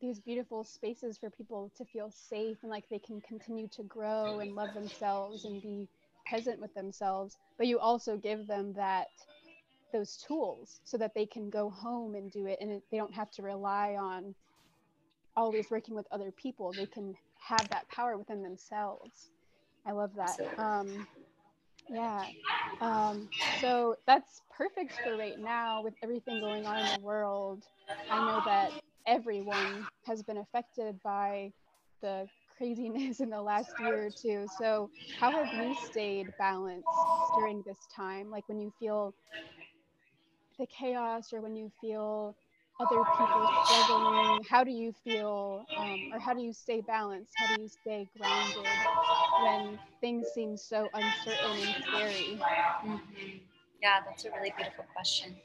these 0.00 0.20
beautiful 0.20 0.62
spaces 0.62 1.18
for 1.18 1.30
people 1.30 1.72
to 1.76 1.84
feel 1.84 2.10
safe 2.10 2.58
and 2.62 2.70
like 2.70 2.88
they 2.88 2.98
can 2.98 3.20
continue 3.20 3.66
to 3.68 3.82
grow 3.82 4.38
and 4.38 4.54
love 4.54 4.72
themselves 4.74 5.44
and 5.44 5.60
be 5.60 5.88
present 6.28 6.60
with 6.60 6.72
themselves. 6.74 7.36
But 7.56 7.66
you 7.66 7.78
also 7.78 8.16
give 8.16 8.46
them 8.46 8.72
that 8.74 9.08
those 9.92 10.16
tools 10.16 10.80
so 10.84 10.98
that 10.98 11.12
they 11.14 11.26
can 11.26 11.50
go 11.50 11.70
home 11.70 12.14
and 12.14 12.30
do 12.30 12.46
it 12.46 12.58
and 12.60 12.80
they 12.90 12.98
don't 12.98 13.14
have 13.14 13.30
to 13.32 13.42
rely 13.42 13.96
on 13.98 14.34
always 15.36 15.70
working 15.70 15.94
with 15.94 16.06
other 16.10 16.32
people. 16.32 16.72
They 16.72 16.86
can 16.86 17.14
have 17.48 17.68
that 17.70 17.88
power 17.88 18.16
within 18.18 18.42
themselves. 18.42 19.30
I 19.86 19.92
love 19.92 20.10
that. 20.16 20.38
Um, 20.58 21.06
yeah. 21.88 22.26
Um, 22.80 23.28
so 23.60 23.96
that's 24.06 24.42
perfect 24.56 24.92
for 25.02 25.16
right 25.16 25.38
now 25.38 25.82
with 25.82 25.94
everything 26.02 26.40
going 26.40 26.66
on 26.66 26.78
in 26.78 26.86
the 26.86 27.04
world. 27.04 27.64
I 28.10 28.18
know 28.18 28.40
that 28.46 28.72
everyone 29.06 29.86
has 30.06 30.22
been 30.22 30.38
affected 30.38 31.00
by 31.02 31.52
the 32.02 32.28
craziness 32.56 33.20
in 33.20 33.30
the 33.30 33.40
last 33.40 33.70
year 33.78 34.06
or 34.06 34.10
two. 34.10 34.46
So 34.58 34.90
how 35.18 35.32
have 35.32 35.52
you 35.54 35.74
stayed 35.74 36.26
balanced 36.38 36.88
during 37.36 37.62
this 37.66 37.78
time? 37.94 38.30
Like 38.30 38.48
when 38.48 38.60
you 38.60 38.72
feel 38.78 39.14
the 40.58 40.66
chaos 40.66 41.32
or 41.32 41.40
when 41.40 41.56
you 41.56 41.70
feel 41.80 42.36
other 42.80 43.02
people 43.16 43.50
struggling? 43.64 44.44
How 44.48 44.64
do 44.64 44.70
you 44.70 44.92
feel, 45.04 45.64
um, 45.76 46.10
or 46.12 46.18
how 46.18 46.34
do 46.34 46.42
you 46.42 46.52
stay 46.52 46.80
balanced? 46.80 47.32
How 47.36 47.56
do 47.56 47.62
you 47.62 47.68
stay 47.68 48.08
grounded 48.16 48.66
when 49.42 49.78
things 50.00 50.26
seem 50.34 50.56
so 50.56 50.88
uncertain 50.94 51.56
and 51.56 51.84
scary? 51.84 52.40
Mm-hmm. 52.84 53.38
Yeah, 53.82 54.00
that's 54.04 54.24
a 54.24 54.30
really 54.30 54.52
beautiful 54.56 54.84
question. 54.94 55.36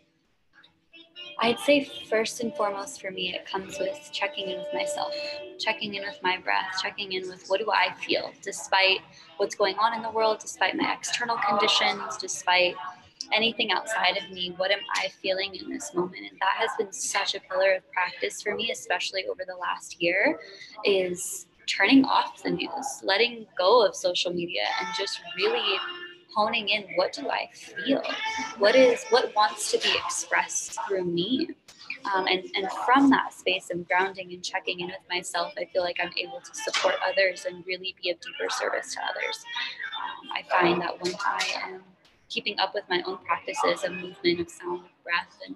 I'd 1.39 1.59
say 1.59 1.89
first 2.09 2.41
and 2.41 2.53
foremost 2.55 3.01
for 3.01 3.09
me, 3.09 3.33
it 3.33 3.45
comes 3.45 3.79
with 3.79 4.09
checking 4.11 4.49
in 4.49 4.59
with 4.59 4.73
myself, 4.73 5.13
checking 5.59 5.95
in 5.95 6.03
with 6.03 6.19
my 6.21 6.37
breath, 6.37 6.67
checking 6.81 7.11
in 7.11 7.27
with 7.27 7.45
what 7.47 7.59
do 7.59 7.71
I 7.71 7.93
feel 7.95 8.31
despite 8.41 8.99
what's 9.37 9.55
going 9.55 9.77
on 9.77 9.95
in 9.95 10.03
the 10.03 10.11
world, 10.11 10.39
despite 10.39 10.75
my 10.75 10.93
external 10.93 11.37
conditions, 11.37 12.17
despite 12.17 12.75
anything 13.31 13.71
outside 13.71 14.17
of 14.17 14.29
me. 14.31 14.53
What 14.57 14.71
am 14.71 14.79
I 14.95 15.09
feeling 15.21 15.55
in 15.55 15.69
this 15.69 15.93
moment? 15.93 16.21
And 16.29 16.39
that 16.39 16.55
has 16.57 16.71
been 16.77 16.91
such 16.91 17.35
a 17.35 17.39
pillar 17.39 17.73
of 17.73 17.91
practice 17.91 18.41
for 18.41 18.55
me, 18.55 18.71
especially 18.71 19.25
over 19.27 19.43
the 19.47 19.55
last 19.55 20.01
year, 20.01 20.39
is 20.83 21.47
turning 21.67 22.05
off 22.05 22.43
the 22.43 22.51
news, 22.51 23.01
letting 23.03 23.45
go 23.57 23.85
of 23.85 23.95
social 23.95 24.33
media, 24.33 24.63
and 24.79 24.87
just 24.97 25.21
really 25.37 25.77
honing 26.35 26.69
in 26.69 26.83
what 26.95 27.13
do 27.13 27.29
I 27.29 27.49
feel? 27.53 28.01
What 28.57 28.75
is 28.75 29.03
what 29.09 29.33
wants 29.35 29.71
to 29.71 29.77
be 29.77 29.93
expressed 30.05 30.77
through 30.87 31.05
me? 31.05 31.49
Um, 32.13 32.27
and, 32.27 32.43
and 32.55 32.67
from 32.85 33.09
that 33.11 33.33
space 33.33 33.69
of 33.71 33.87
grounding 33.87 34.33
and 34.33 34.43
checking 34.43 34.81
in 34.81 34.87
with 34.87 34.97
myself, 35.09 35.53
I 35.57 35.65
feel 35.71 35.83
like 35.83 35.97
I'm 36.01 36.11
able 36.17 36.41
to 36.41 36.53
support 36.53 36.95
others 37.07 37.45
and 37.45 37.65
really 37.65 37.95
be 38.01 38.09
of 38.09 38.17
deeper 38.19 38.49
service 38.49 38.93
to 38.95 38.99
others. 39.01 39.45
Um, 40.03 40.29
I 40.35 40.43
find 40.49 40.81
that 40.81 41.01
when 41.01 41.13
I 41.25 41.45
am 41.63 41.81
keeping 42.33 42.59
up 42.59 42.73
with 42.73 42.83
my 42.89 43.01
own 43.05 43.17
practices 43.25 43.83
of 43.83 43.91
movement, 43.91 44.39
of 44.39 44.49
sound, 44.49 44.79
of 44.79 45.03
breath, 45.03 45.37
and, 45.45 45.55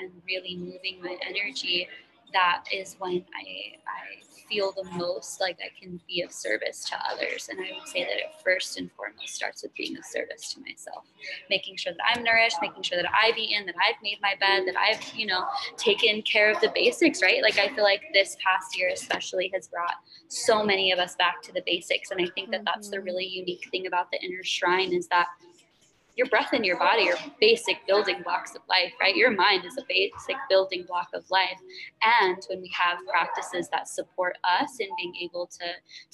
and 0.00 0.10
really 0.26 0.56
moving 0.56 1.00
my 1.02 1.16
energy, 1.22 1.86
that 2.32 2.64
is 2.72 2.96
when 2.98 3.24
I, 3.34 3.76
I 3.86 4.24
feel 4.48 4.72
the 4.72 4.84
most 4.96 5.40
like 5.40 5.58
I 5.60 5.70
can 5.80 6.00
be 6.06 6.22
of 6.22 6.32
service 6.32 6.84
to 6.90 6.96
others. 7.10 7.48
And 7.50 7.60
I 7.60 7.78
would 7.78 7.88
say 7.88 8.02
that 8.04 8.16
it 8.16 8.32
first 8.42 8.78
and 8.78 8.90
foremost 8.92 9.34
starts 9.34 9.62
with 9.62 9.74
being 9.74 9.96
of 9.96 10.04
service 10.04 10.52
to 10.54 10.60
myself, 10.60 11.04
making 11.48 11.76
sure 11.76 11.92
that 11.92 12.02
I'm 12.04 12.24
nourished, 12.24 12.56
making 12.60 12.82
sure 12.82 13.00
that 13.00 13.10
I've 13.12 13.38
eaten, 13.38 13.66
that 13.66 13.74
I've 13.76 14.00
made 14.02 14.18
my 14.20 14.34
bed, 14.40 14.64
that 14.66 14.76
I've, 14.76 15.02
you 15.14 15.26
know, 15.26 15.44
taken 15.76 16.22
care 16.22 16.50
of 16.50 16.60
the 16.60 16.72
basics, 16.74 17.22
right? 17.22 17.42
Like 17.42 17.58
I 17.58 17.68
feel 17.74 17.84
like 17.84 18.02
this 18.12 18.36
past 18.44 18.76
year 18.78 18.90
especially 18.92 19.50
has 19.54 19.68
brought 19.68 19.94
so 20.28 20.64
many 20.64 20.92
of 20.92 20.98
us 20.98 21.14
back 21.16 21.42
to 21.42 21.52
the 21.52 21.62
basics. 21.66 22.10
And 22.10 22.20
I 22.20 22.26
think 22.34 22.50
that 22.50 22.64
that's 22.64 22.88
the 22.88 22.96
mm-hmm. 22.96 23.06
really 23.06 23.26
unique 23.26 23.68
thing 23.70 23.86
about 23.86 24.10
the 24.10 24.22
inner 24.22 24.42
shrine 24.42 24.92
is 24.92 25.06
that 25.08 25.26
your 26.16 26.28
breath 26.28 26.50
and 26.52 26.64
your 26.64 26.78
body 26.78 27.10
are 27.10 27.16
basic 27.40 27.86
building 27.86 28.22
blocks 28.22 28.54
of 28.54 28.62
life, 28.68 28.92
right? 29.00 29.16
Your 29.16 29.30
mind 29.30 29.64
is 29.64 29.76
a 29.78 29.82
basic 29.88 30.36
building 30.48 30.84
block 30.86 31.08
of 31.12 31.28
life. 31.30 31.58
And 32.02 32.38
when 32.48 32.60
we 32.60 32.70
have 32.78 32.98
practices 33.10 33.68
that 33.70 33.88
support 33.88 34.36
us 34.44 34.78
in 34.78 34.88
being 34.96 35.14
able 35.22 35.48
to, 35.58 35.64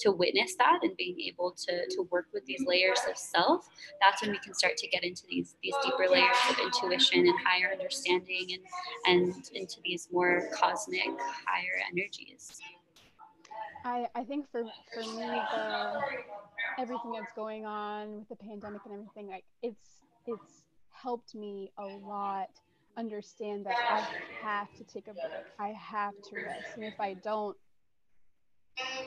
to 0.01 0.13
witness 0.13 0.55
that 0.59 0.81
and 0.83 0.97
being 0.97 1.21
able 1.21 1.53
to, 1.53 1.87
to 1.91 2.09
work 2.11 2.29
with 2.33 2.45
these 2.47 2.65
layers 2.67 3.01
of 3.09 3.17
self, 3.17 3.69
that's 4.01 4.23
when 4.23 4.31
we 4.31 4.39
can 4.39 4.55
start 4.55 4.77
to 4.79 4.89
get 4.89 5.05
into 5.05 5.23
these, 5.29 5.57
these 5.63 5.75
deeper 5.85 6.07
layers 6.11 6.37
of 6.49 6.59
intuition 6.59 7.27
and 7.27 7.39
higher 7.45 7.71
understanding 7.73 8.59
and, 9.07 9.25
and 9.25 9.51
into 9.55 9.77
these 9.85 10.09
more 10.11 10.49
cosmic, 10.53 11.09
higher 11.47 11.83
energies. 11.91 12.61
I, 13.85 14.07
I 14.15 14.25
think 14.25 14.51
for, 14.51 14.63
for 14.95 15.01
me, 15.01 15.27
the 15.27 16.01
everything 16.79 17.13
that's 17.13 17.33
going 17.35 17.67
on 17.67 18.19
with 18.19 18.29
the 18.29 18.37
pandemic 18.37 18.81
and 18.85 18.95
everything, 18.95 19.29
like 19.29 19.45
it's 19.63 20.01
it's 20.27 20.63
helped 20.91 21.35
me 21.35 21.73
a 21.79 21.87
lot 21.87 22.49
understand 22.97 23.67
that 23.67 23.77
I 23.77 24.07
have 24.43 24.69
to 24.77 24.85
take 24.85 25.09
a 25.09 25.13
break. 25.13 25.25
I 25.59 25.69
have 25.69 26.13
to 26.13 26.37
rest. 26.37 26.77
And 26.77 26.85
if 26.85 27.01
I 27.01 27.15
don't, 27.15 27.57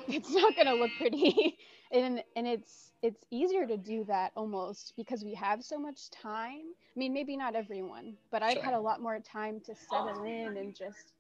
it's 0.08 0.32
not 0.32 0.56
gonna 0.56 0.74
look 0.74 0.92
pretty. 0.98 1.58
and 1.92 2.24
and 2.36 2.48
it's 2.48 2.92
it's 3.02 3.24
easier 3.32 3.68
to 3.68 3.78
do 3.78 4.04
that 4.06 4.32
almost 4.36 4.94
because 4.98 5.24
we 5.24 5.36
have 5.36 5.64
so 5.64 5.78
much 5.78 6.10
time. 6.10 6.64
I 6.96 7.00
mean, 7.00 7.14
maybe 7.14 7.38
not 7.38 7.56
everyone, 7.56 8.16
but 8.32 8.44
I've 8.44 8.58
had 8.58 8.74
a 8.74 8.80
lot 8.80 9.02
more 9.02 9.20
time 9.20 9.60
to 9.66 9.76
settle 9.76 10.24
in 10.24 10.58
and 10.58 10.76
just 10.76 11.14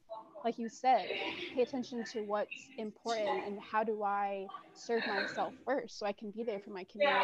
like 0.43 0.59
you 0.59 0.69
said, 0.69 1.07
pay 1.55 1.61
attention 1.61 2.03
to 2.11 2.21
what's 2.21 2.69
important 2.77 3.47
and 3.47 3.59
how 3.59 3.83
do 3.83 4.03
I 4.03 4.47
serve 4.73 5.05
myself 5.07 5.53
first 5.65 5.99
so 5.99 6.05
I 6.05 6.11
can 6.11 6.31
be 6.31 6.43
there 6.43 6.59
for 6.59 6.71
my 6.71 6.83
community. 6.85 7.19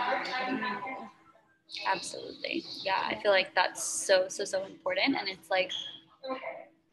Absolutely. 1.88 2.64
Yeah, 2.84 3.02
I 3.06 3.16
feel 3.22 3.32
like 3.32 3.54
that's 3.54 3.84
so, 3.84 4.28
so, 4.28 4.46
so 4.46 4.66
important. 4.66 5.16
And 5.18 5.28
it's 5.28 5.50
like 5.50 5.72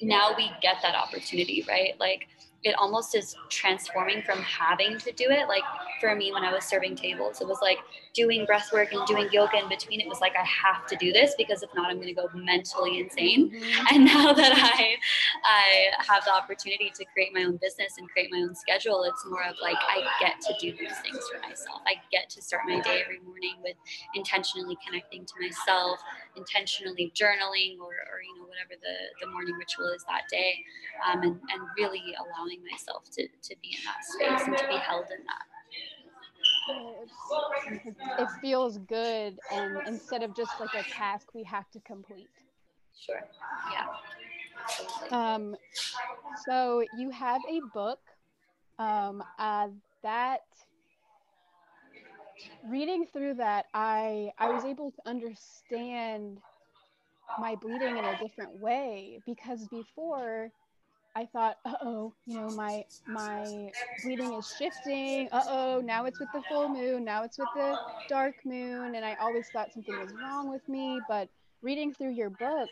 now 0.02 0.34
we 0.36 0.50
get 0.60 0.76
that 0.82 0.94
opportunity, 0.94 1.64
right? 1.68 1.98
Like 1.98 2.28
it 2.66 2.74
almost 2.79 3.14
is 3.14 3.37
transforming 3.48 4.22
from 4.22 4.42
having 4.42 4.98
to 4.98 5.12
do 5.12 5.26
it. 5.31 5.46
Like 5.46 5.62
for 6.00 6.16
me, 6.16 6.33
when 6.33 6.42
I 6.42 6.52
was 6.52 6.64
serving 6.64 6.96
tables, 6.96 7.40
it 7.40 7.46
was 7.46 7.59
like 7.62 7.79
doing 8.12 8.44
breath 8.44 8.70
work 8.72 8.92
and 8.92 9.07
doing 9.07 9.29
yoga 9.31 9.59
in 9.62 9.68
between. 9.68 10.00
It 10.00 10.09
was 10.09 10.20
like 10.20 10.33
I 10.35 10.44
have 10.44 10.85
to 10.88 10.96
do 10.96 11.12
this 11.12 11.35
because 11.38 11.62
if 11.62 11.70
not, 11.76 11.90
I'm 11.90 11.96
going 11.96 12.09
to 12.09 12.14
go 12.14 12.29
mentally 12.35 12.98
insane. 12.98 13.50
Mm-hmm. 13.50 13.94
And 13.94 14.05
now 14.12 14.33
that 14.33 14.52
I 14.52 14.96
I 15.44 16.02
have 16.12 16.24
the 16.24 16.35
opportunity 16.35 16.90
to 16.92 17.05
create 17.14 17.33
my 17.33 17.44
own 17.44 17.57
business 17.59 17.94
and 17.98 18.11
create 18.11 18.33
my 18.33 18.38
own 18.38 18.57
schedule, 18.57 19.05
it's 19.05 19.24
more 19.26 19.44
of 19.44 19.55
like 19.62 19.79
I 19.79 20.02
get 20.18 20.40
to 20.40 20.55
do 20.59 20.76
these 20.76 20.98
things 21.07 21.22
for 21.31 21.38
myself. 21.46 21.83
I 21.87 22.02
get 22.11 22.29
to 22.31 22.42
start 22.42 22.62
my 22.66 22.81
day 22.81 23.02
every 23.05 23.20
morning 23.20 23.55
with 23.62 23.76
intentionally 24.16 24.76
connecting 24.85 25.24
to 25.24 25.35
myself, 25.40 26.00
intentionally 26.35 27.12
journaling, 27.14 27.79
or, 27.79 27.94
or 28.11 28.18
you 28.26 28.35
know 28.35 28.48
whatever 28.50 28.74
the 28.83 29.24
the 29.24 29.31
morning 29.31 29.55
ritual 29.55 29.87
is 29.94 30.02
that 30.09 30.22
day, 30.33 30.64
um, 31.07 31.22
and 31.22 31.38
and 31.55 31.62
really 31.79 32.02
allowing 32.18 32.55
allowing 32.56 32.70
myself 32.70 33.04
to, 33.12 33.26
to 33.42 33.56
be 33.62 33.76
in 33.76 33.84
that 33.84 34.04
space 34.04 34.46
and 34.46 34.56
to 34.56 34.66
be 34.68 34.76
held 34.76 35.06
in 35.10 35.24
that. 35.26 35.44
it 38.18 38.28
feels 38.40 38.78
good 38.78 39.38
and 39.52 39.78
instead 39.86 40.22
of 40.22 40.34
just 40.34 40.50
like 40.60 40.74
a 40.74 40.82
task 40.92 41.28
we 41.34 41.44
have 41.44 41.70
to 41.70 41.80
complete 41.80 42.28
sure 42.98 43.20
yeah 43.70 43.86
um 45.10 45.54
so 46.46 46.82
you 46.98 47.10
have 47.10 47.40
a 47.48 47.60
book 47.72 48.00
um 48.78 49.22
uh, 49.38 49.68
that 50.02 50.40
reading 52.68 53.06
through 53.12 53.34
that 53.34 53.66
i 53.74 54.30
i 54.38 54.50
was 54.52 54.64
able 54.64 54.90
to 54.90 54.98
understand 55.06 56.38
my 57.40 57.54
bleeding 57.54 57.96
in 57.96 58.04
a 58.04 58.18
different 58.18 58.60
way 58.60 59.20
because 59.26 59.68
before 59.68 60.50
I 61.16 61.24
thought, 61.33 61.57
uh 61.64 61.72
oh, 61.83 62.14
you 62.26 62.38
know, 62.38 62.50
my 62.50 62.85
my 63.07 63.72
bleeding 64.05 64.35
is 64.35 64.55
shifting. 64.59 65.29
Uh 65.33 65.44
oh, 65.48 65.83
now 65.83 66.05
it's 66.05 66.20
with 66.20 66.31
the 66.33 66.42
full 66.42 66.68
moon. 66.68 67.05
Now 67.05 67.24
it's 67.24 67.38
with 67.38 67.48
the 67.55 67.79
dark 68.09 68.35
moon. 68.44 68.94
And 68.94 69.05
I 69.05 69.14
always 69.14 69.48
thought 69.48 69.72
something 69.72 69.98
was 69.98 70.12
wrong 70.22 70.50
with 70.50 70.68
me. 70.68 71.00
But 71.09 71.31
reading 71.62 71.94
through 71.94 72.12
your 72.12 72.29
book, 72.29 72.68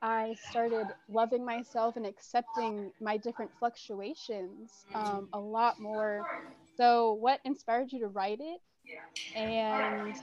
I 0.00 0.36
started 0.50 0.86
loving 1.10 1.44
myself 1.44 1.96
and 1.96 2.06
accepting 2.06 2.92
my 3.00 3.18
different 3.18 3.50
fluctuations 3.58 4.86
um, 4.94 5.28
a 5.34 5.38
lot 5.38 5.78
more. 5.80 6.26
So, 6.78 7.12
what 7.12 7.40
inspired 7.44 7.92
you 7.92 8.00
to 8.00 8.08
write 8.08 8.40
it? 8.40 8.60
And 9.36 10.14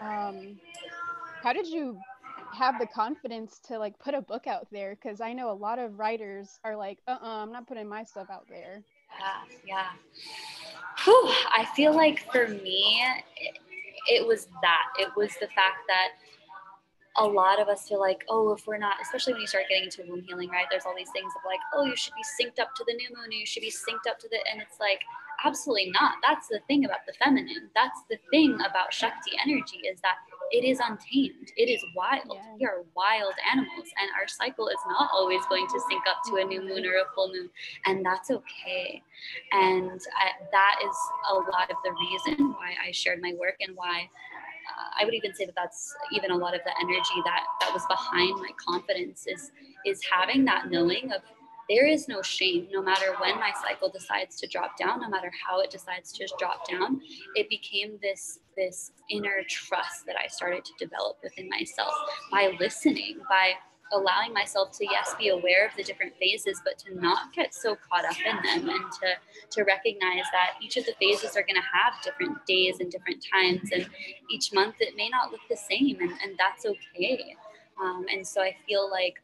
um, 0.00 0.56
how 1.42 1.52
did 1.52 1.66
you 1.66 1.98
have 2.54 2.78
the 2.78 2.86
confidence 2.86 3.60
to 3.68 3.78
like 3.78 3.98
put 3.98 4.14
a 4.14 4.20
book 4.20 4.46
out 4.46 4.66
there 4.70 4.96
because 4.96 5.20
I 5.20 5.32
know 5.32 5.50
a 5.50 5.52
lot 5.52 5.78
of 5.78 5.98
writers 5.98 6.58
are 6.64 6.76
like, 6.76 6.98
uh 7.08 7.12
uh-uh, 7.20 7.42
I'm 7.42 7.52
not 7.52 7.66
putting 7.66 7.88
my 7.88 8.04
stuff 8.04 8.28
out 8.30 8.46
there. 8.48 8.82
Yeah, 9.18 9.56
yeah. 9.66 9.86
Whew, 11.04 11.32
I 11.54 11.66
feel 11.76 11.94
like 11.94 12.30
for 12.32 12.48
me, 12.48 13.02
it, 13.40 13.58
it 14.10 14.26
was 14.26 14.46
that. 14.62 14.86
It 14.98 15.08
was 15.16 15.30
the 15.40 15.48
fact 15.48 15.78
that 15.88 16.08
a 17.16 17.24
lot 17.24 17.60
of 17.60 17.68
us 17.68 17.88
feel 17.88 18.00
like, 18.00 18.24
oh, 18.28 18.52
if 18.52 18.66
we're 18.66 18.78
not, 18.78 18.96
especially 19.00 19.34
when 19.34 19.42
you 19.42 19.46
start 19.46 19.64
getting 19.68 19.84
into 19.84 20.02
womb 20.08 20.22
healing, 20.26 20.50
right? 20.50 20.66
There's 20.70 20.84
all 20.84 20.94
these 20.96 21.10
things 21.12 21.32
of 21.36 21.42
like, 21.46 21.60
oh, 21.74 21.84
you 21.84 21.94
should 21.94 22.14
be 22.14 22.24
synced 22.42 22.60
up 22.60 22.74
to 22.74 22.84
the 22.86 22.94
new 22.94 23.08
moon, 23.16 23.30
you 23.30 23.46
should 23.46 23.60
be 23.60 23.70
synced 23.70 24.10
up 24.10 24.18
to 24.18 24.28
the, 24.28 24.38
and 24.50 24.60
it's 24.60 24.80
like, 24.80 25.00
absolutely 25.44 25.92
not. 25.92 26.14
That's 26.22 26.48
the 26.48 26.58
thing 26.66 26.84
about 26.84 27.06
the 27.06 27.12
feminine. 27.12 27.70
That's 27.74 28.00
the 28.10 28.18
thing 28.30 28.54
about 28.68 28.92
Shakti 28.92 29.32
energy 29.44 29.78
is 29.90 30.00
that 30.00 30.16
it 30.50 30.64
is 30.64 30.78
untamed. 30.80 31.52
It 31.56 31.68
is 31.68 31.84
wild. 31.94 32.24
Yeah. 32.28 32.56
We 32.58 32.66
are 32.66 32.84
wild 32.94 33.34
animals, 33.50 33.88
and 34.00 34.10
our 34.18 34.28
cycle 34.28 34.68
is 34.68 34.78
not 34.88 35.10
always 35.12 35.44
going 35.46 35.66
to 35.66 35.80
sync 35.88 36.02
up 36.08 36.22
to 36.28 36.36
a 36.36 36.44
new 36.44 36.60
moon 36.60 36.84
or 36.86 36.96
a 36.98 37.06
full 37.14 37.28
moon, 37.28 37.50
and 37.86 38.04
that's 38.04 38.30
okay. 38.30 39.02
And 39.52 40.00
I, 40.18 40.26
that 40.52 40.76
is 40.84 40.96
a 41.30 41.34
lot 41.34 41.70
of 41.70 41.76
the 41.84 41.92
reason 41.92 42.52
why 42.52 42.74
I 42.86 42.92
shared 42.92 43.20
my 43.22 43.34
work 43.38 43.56
and 43.60 43.76
why 43.76 44.08
uh, 44.68 45.00
I 45.00 45.04
would 45.04 45.14
even 45.14 45.34
say 45.34 45.46
that 45.46 45.54
that's 45.54 45.94
even 46.12 46.30
a 46.30 46.36
lot 46.36 46.54
of 46.54 46.60
the 46.64 46.72
energy 46.80 47.20
that 47.24 47.44
that 47.60 47.72
was 47.72 47.84
behind 47.86 48.40
my 48.40 48.50
confidence 48.66 49.26
is 49.26 49.52
is 49.84 50.00
having 50.10 50.44
that 50.46 50.70
knowing 50.70 51.12
of 51.12 51.22
there 51.68 51.86
is 51.86 52.08
no 52.08 52.22
shame 52.22 52.68
no 52.72 52.82
matter 52.82 53.14
when 53.20 53.36
my 53.36 53.52
cycle 53.66 53.88
decides 53.88 54.38
to 54.40 54.46
drop 54.46 54.76
down 54.76 55.00
no 55.00 55.08
matter 55.08 55.30
how 55.46 55.60
it 55.60 55.70
decides 55.70 56.12
to 56.12 56.26
drop 56.38 56.68
down 56.68 57.00
it 57.34 57.48
became 57.48 57.98
this 58.02 58.38
this 58.56 58.92
inner 59.10 59.42
trust 59.48 60.06
that 60.06 60.16
i 60.22 60.26
started 60.26 60.64
to 60.64 60.72
develop 60.78 61.18
within 61.22 61.48
myself 61.48 61.92
by 62.30 62.52
listening 62.60 63.18
by 63.28 63.52
allowing 63.92 64.32
myself 64.32 64.70
to 64.72 64.86
yes 64.90 65.14
be 65.18 65.28
aware 65.28 65.66
of 65.66 65.72
the 65.76 65.82
different 65.82 66.12
phases 66.18 66.60
but 66.64 66.78
to 66.78 66.94
not 67.00 67.32
get 67.32 67.54
so 67.54 67.76
caught 67.88 68.04
up 68.04 68.16
in 68.18 68.36
them 68.64 68.68
and 68.68 68.92
to 68.92 69.14
to 69.50 69.62
recognize 69.64 70.24
that 70.32 70.52
each 70.62 70.76
of 70.76 70.84
the 70.86 70.94
phases 70.98 71.36
are 71.36 71.42
going 71.42 71.54
to 71.54 71.60
have 71.60 72.02
different 72.02 72.44
days 72.46 72.80
and 72.80 72.90
different 72.90 73.24
times 73.32 73.70
and 73.72 73.86
each 74.30 74.52
month 74.52 74.76
it 74.80 74.96
may 74.96 75.08
not 75.08 75.30
look 75.30 75.40
the 75.48 75.56
same 75.56 75.98
and, 76.00 76.10
and 76.22 76.38
that's 76.38 76.66
okay. 76.66 77.36
Um, 77.80 78.06
and 78.12 78.26
so 78.26 78.40
i 78.40 78.54
feel 78.66 78.88
like 78.90 79.16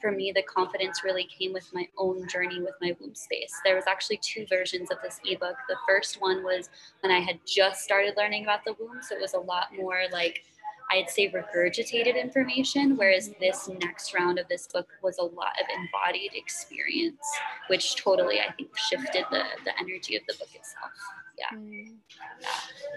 for 0.00 0.12
me, 0.12 0.32
the 0.34 0.42
confidence 0.42 1.02
really 1.04 1.24
came 1.24 1.52
with 1.52 1.68
my 1.72 1.88
own 1.98 2.28
journey 2.28 2.60
with 2.60 2.74
my 2.80 2.96
womb 3.00 3.14
space. 3.14 3.52
There 3.64 3.74
was 3.74 3.84
actually 3.86 4.18
two 4.18 4.46
versions 4.48 4.90
of 4.90 4.98
this 5.02 5.20
ebook. 5.24 5.56
The 5.68 5.76
first 5.88 6.20
one 6.20 6.44
was 6.44 6.68
when 7.00 7.12
I 7.12 7.20
had 7.20 7.38
just 7.46 7.82
started 7.82 8.14
learning 8.16 8.44
about 8.44 8.64
the 8.64 8.74
womb, 8.78 9.00
so 9.02 9.16
it 9.16 9.20
was 9.20 9.34
a 9.34 9.40
lot 9.40 9.68
more 9.76 10.02
like 10.12 10.42
I'd 10.90 11.10
say 11.10 11.30
regurgitated 11.30 12.20
information, 12.20 12.96
whereas 12.96 13.32
this 13.40 13.68
next 13.80 14.14
round 14.14 14.38
of 14.38 14.46
this 14.48 14.68
book 14.68 14.88
was 15.02 15.18
a 15.18 15.24
lot 15.24 15.52
of 15.60 15.66
embodied 15.76 16.32
experience, 16.34 17.26
which 17.68 17.96
totally 17.96 18.40
I 18.40 18.52
think 18.52 18.76
shifted 18.76 19.24
the 19.30 19.42
the 19.64 19.72
energy 19.80 20.16
of 20.16 20.22
the 20.28 20.34
book 20.38 20.54
itself. 20.54 20.92
Yeah. 21.38 21.58
Mm. 21.58 21.96
yeah 22.40 22.48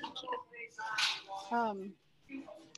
thank 0.03 0.15
you. 0.23 1.57
Um, 1.57 1.93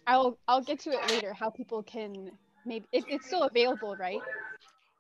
I'll 0.07 0.37
I'll 0.47 0.61
get 0.61 0.79
to 0.81 0.91
it 0.91 1.11
later. 1.11 1.33
How 1.33 1.49
people 1.49 1.83
can 1.83 2.31
maybe 2.65 2.85
it, 2.91 3.05
it's 3.07 3.27
still 3.27 3.43
available, 3.43 3.95
right? 3.97 4.19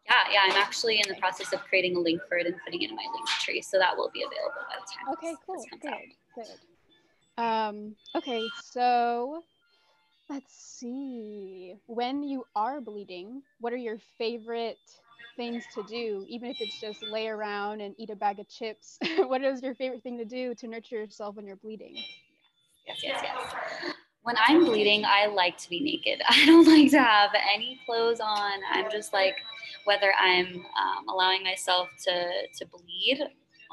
Yeah, 0.05 0.13
yeah. 0.31 0.39
I'm 0.43 0.61
actually 0.61 0.99
in 0.99 1.07
the 1.07 1.19
process 1.19 1.53
of 1.53 1.61
creating 1.61 1.95
a 1.95 1.99
link 1.99 2.21
for 2.27 2.37
it 2.37 2.47
and 2.47 2.55
putting 2.65 2.81
it 2.81 2.89
in 2.89 2.95
my 2.95 3.05
link 3.13 3.27
tree, 3.41 3.61
so 3.61 3.77
that 3.77 3.95
will 3.95 4.09
be 4.13 4.23
available 4.23 4.61
by 4.69 4.75
the 4.79 4.87
time. 4.91 5.13
Okay, 5.13 5.35
cool. 5.45 5.65
Good, 5.81 5.91
out. 5.91 6.57
good. 7.37 7.43
Um, 7.43 7.95
okay, 8.15 8.47
so 8.63 9.43
let's 10.29 10.53
see. 10.53 11.75
When 11.85 12.23
you 12.23 12.45
are 12.55 12.81
bleeding, 12.81 13.41
what 13.59 13.73
are 13.73 13.77
your 13.77 13.97
favorite 14.17 14.79
things 15.37 15.63
to 15.75 15.83
do, 15.83 16.25
even 16.27 16.49
if 16.49 16.57
it's 16.59 16.79
just 16.81 17.01
lay 17.03 17.27
around 17.27 17.81
and 17.81 17.95
eat 17.97 18.09
a 18.09 18.15
bag 18.15 18.39
of 18.39 18.49
chips? 18.49 18.97
what 19.17 19.43
is 19.43 19.61
your 19.61 19.75
favorite 19.75 20.03
thing 20.03 20.17
to 20.17 20.25
do 20.25 20.53
to 20.55 20.67
nurture 20.67 20.95
yourself 20.95 21.35
when 21.35 21.45
you're 21.45 21.55
bleeding? 21.55 21.95
Yes, 22.85 22.99
yes, 23.03 23.21
yes 23.23 23.93
when 24.23 24.35
I'm 24.37 24.65
bleeding, 24.65 25.03
I 25.05 25.25
like 25.27 25.57
to 25.59 25.69
be 25.69 25.79
naked. 25.79 26.21
I 26.29 26.45
don't 26.45 26.67
like 26.67 26.91
to 26.91 26.99
have 26.99 27.31
any 27.53 27.79
clothes 27.85 28.19
on. 28.19 28.59
I'm 28.71 28.89
just 28.91 29.13
like, 29.13 29.37
whether 29.85 30.13
I'm 30.19 30.55
um, 30.55 31.09
allowing 31.09 31.43
myself 31.43 31.89
to, 32.05 32.29
to 32.57 32.65
bleed 32.67 33.23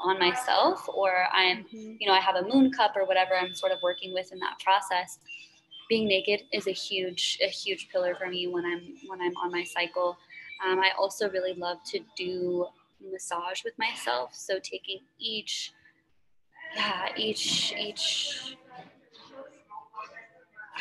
on 0.03 0.17
myself 0.17 0.87
or 0.89 1.25
I'm, 1.31 1.65
mm-hmm. 1.65 1.95
you 1.99 2.07
know, 2.07 2.13
I 2.13 2.19
have 2.19 2.35
a 2.35 2.41
moon 2.43 2.71
cup 2.71 2.93
or 2.95 3.05
whatever 3.05 3.35
I'm 3.35 3.53
sort 3.53 3.71
of 3.71 3.79
working 3.83 4.13
with 4.13 4.31
in 4.31 4.39
that 4.39 4.57
process. 4.59 5.19
Being 5.87 6.07
naked 6.07 6.41
is 6.53 6.67
a 6.67 6.71
huge, 6.71 7.37
a 7.43 7.49
huge 7.49 7.89
pillar 7.91 8.15
for 8.15 8.27
me 8.27 8.47
when 8.47 8.63
I'm 8.65 8.93
when 9.07 9.21
I'm 9.21 9.35
on 9.37 9.51
my 9.51 9.63
cycle. 9.63 10.17
Um, 10.65 10.79
I 10.79 10.91
also 10.99 11.29
really 11.31 11.53
love 11.53 11.77
to 11.87 11.99
do 12.15 12.67
massage 13.11 13.63
with 13.63 13.73
myself. 13.79 14.35
So 14.35 14.59
taking 14.59 14.99
each, 15.19 15.71
yeah, 16.75 17.07
each 17.17 17.73
each 17.73 18.55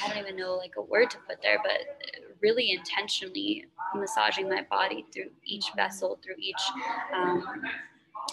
I 0.03 0.09
don't 0.09 0.19
even 0.19 0.37
know 0.37 0.57
like 0.57 0.75
a 0.77 0.83
word 0.83 1.11
to 1.11 1.19
put 1.29 1.43
there, 1.43 1.59
but 1.63 2.33
really 2.41 2.71
intentionally 2.73 3.67
massaging 3.95 4.49
my 4.49 4.63
body 4.71 5.05
through 5.13 5.31
each 5.45 5.73
vessel, 5.75 6.19
through 6.23 6.37
each 6.39 6.63
um, 7.15 7.45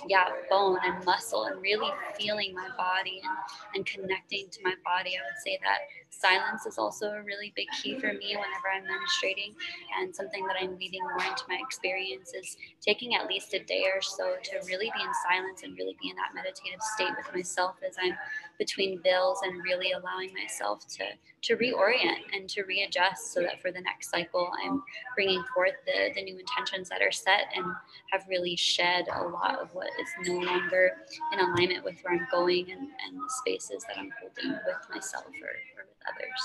yeah, 0.07 0.25
bone 0.49 0.77
and 0.83 1.03
muscle 1.05 1.45
and 1.45 1.61
really 1.61 1.89
feeling 2.17 2.53
my 2.53 2.69
body 2.77 3.21
and, 3.23 3.37
and 3.75 3.85
connecting 3.85 4.47
to 4.51 4.59
my 4.63 4.73
body. 4.83 5.11
I 5.15 5.23
would 5.25 5.41
say 5.43 5.57
that 5.63 5.79
silence 6.09 6.65
is 6.65 6.77
also 6.77 7.11
a 7.11 7.23
really 7.23 7.53
big 7.55 7.67
key 7.81 7.99
for 7.99 8.07
me 8.13 8.35
whenever 8.35 8.67
I'm 8.73 8.83
menstruating. 8.83 9.53
And 9.99 10.15
something 10.15 10.45
that 10.47 10.55
I'm 10.61 10.77
weaving 10.77 11.01
more 11.01 11.25
into 11.25 11.43
my 11.47 11.59
experience 11.61 12.33
is 12.33 12.57
taking 12.81 13.15
at 13.15 13.27
least 13.27 13.53
a 13.53 13.59
day 13.63 13.85
or 13.93 14.01
so 14.01 14.35
to 14.43 14.67
really 14.67 14.91
be 14.95 15.01
in 15.01 15.11
silence 15.29 15.63
and 15.63 15.77
really 15.77 15.97
be 16.01 16.09
in 16.09 16.15
that 16.17 16.33
meditative 16.35 16.81
state 16.95 17.11
with 17.17 17.33
myself 17.33 17.75
as 17.87 17.95
I'm 18.01 18.15
between 18.57 19.01
bills 19.03 19.39
and 19.43 19.63
really 19.63 19.91
allowing 19.91 20.33
myself 20.33 20.85
to, 20.87 21.03
to 21.43 21.55
reorient 21.57 22.19
and 22.33 22.49
to 22.49 22.63
readjust 22.63 23.33
so 23.33 23.41
that 23.41 23.61
for 23.61 23.71
the 23.71 23.81
next 23.81 24.09
cycle, 24.09 24.49
I'm 24.63 24.81
bringing 25.15 25.43
forth 25.53 25.73
the, 25.85 26.13
the 26.13 26.23
new 26.23 26.37
intentions 26.37 26.89
that 26.89 27.01
are 27.01 27.11
set 27.11 27.47
and 27.55 27.65
have 28.11 28.23
really 28.29 28.55
shed 28.55 29.05
a 29.13 29.23
lot 29.27 29.59
of 29.59 29.69
what 29.73 29.87
is 30.01 30.27
no 30.27 30.39
longer 30.39 30.91
in 31.33 31.39
alignment 31.39 31.83
with 31.83 31.95
where 32.03 32.13
I'm 32.13 32.27
going 32.31 32.71
and, 32.71 32.81
and 32.81 33.17
the 33.17 33.33
spaces 33.39 33.83
that 33.87 33.97
I'm 33.97 34.11
holding 34.19 34.51
with 34.65 34.89
myself 34.89 35.25
or, 35.25 35.81
or 35.81 35.85
with 35.87 36.01
others. 36.07 36.41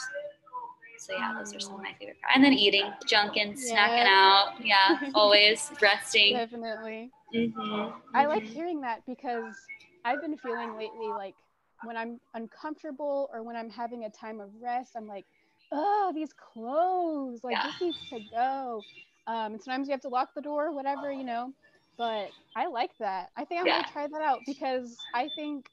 So 1.01 1.15
yeah, 1.15 1.35
those 1.37 1.55
are 1.55 1.61
some 1.61 1.75
of 1.75 1.81
my 1.81 1.95
favorite. 1.99 2.19
And 2.35 2.45
then 2.45 2.53
eating, 2.53 2.93
junking, 3.07 3.57
yeah. 3.57 3.89
snacking 3.89 4.07
out. 4.07 4.49
Yeah, 4.63 5.11
always 5.15 5.71
resting. 5.81 6.35
Definitely. 6.35 7.11
Mm-hmm. 7.35 7.97
I 8.15 8.27
like 8.27 8.43
hearing 8.43 8.83
that 8.83 9.01
because 9.07 9.55
I've 10.05 10.21
been 10.21 10.37
feeling 10.37 10.77
lately 10.77 11.09
like 11.09 11.35
when 11.85 11.97
I'm 11.97 12.21
uncomfortable 12.35 13.31
or 13.33 13.43
when 13.43 13.57
I'm 13.57 13.71
having 13.71 14.05
a 14.05 14.11
time 14.11 14.41
of 14.41 14.51
rest, 14.61 14.93
I'm 14.97 15.07
like, 15.07 15.27
oh, 15.73 16.13
these 16.15 16.33
clothes, 16.33 17.41
like 17.43 17.53
yeah. 17.53 17.67
this 17.67 17.81
needs 17.81 17.99
to 18.11 18.21
go. 18.31 18.83
Um, 19.27 19.53
and 19.53 19.63
sometimes 19.63 19.89
you 19.89 19.93
have 19.93 20.01
to 20.03 20.09
lock 20.09 20.31
the 20.35 20.43
door, 20.43 20.73
whatever, 20.73 21.13
you 21.13 21.25
know. 21.25 21.53
But 21.97 22.31
I 22.57 22.67
like 22.67 22.91
that. 22.99 23.31
I 23.37 23.45
think 23.45 23.61
I'm 23.61 23.67
yeah. 23.67 23.83
gonna 23.83 23.93
try 23.93 24.07
that 24.07 24.23
out 24.23 24.41
because 24.47 24.97
I 25.15 25.29
think 25.37 25.69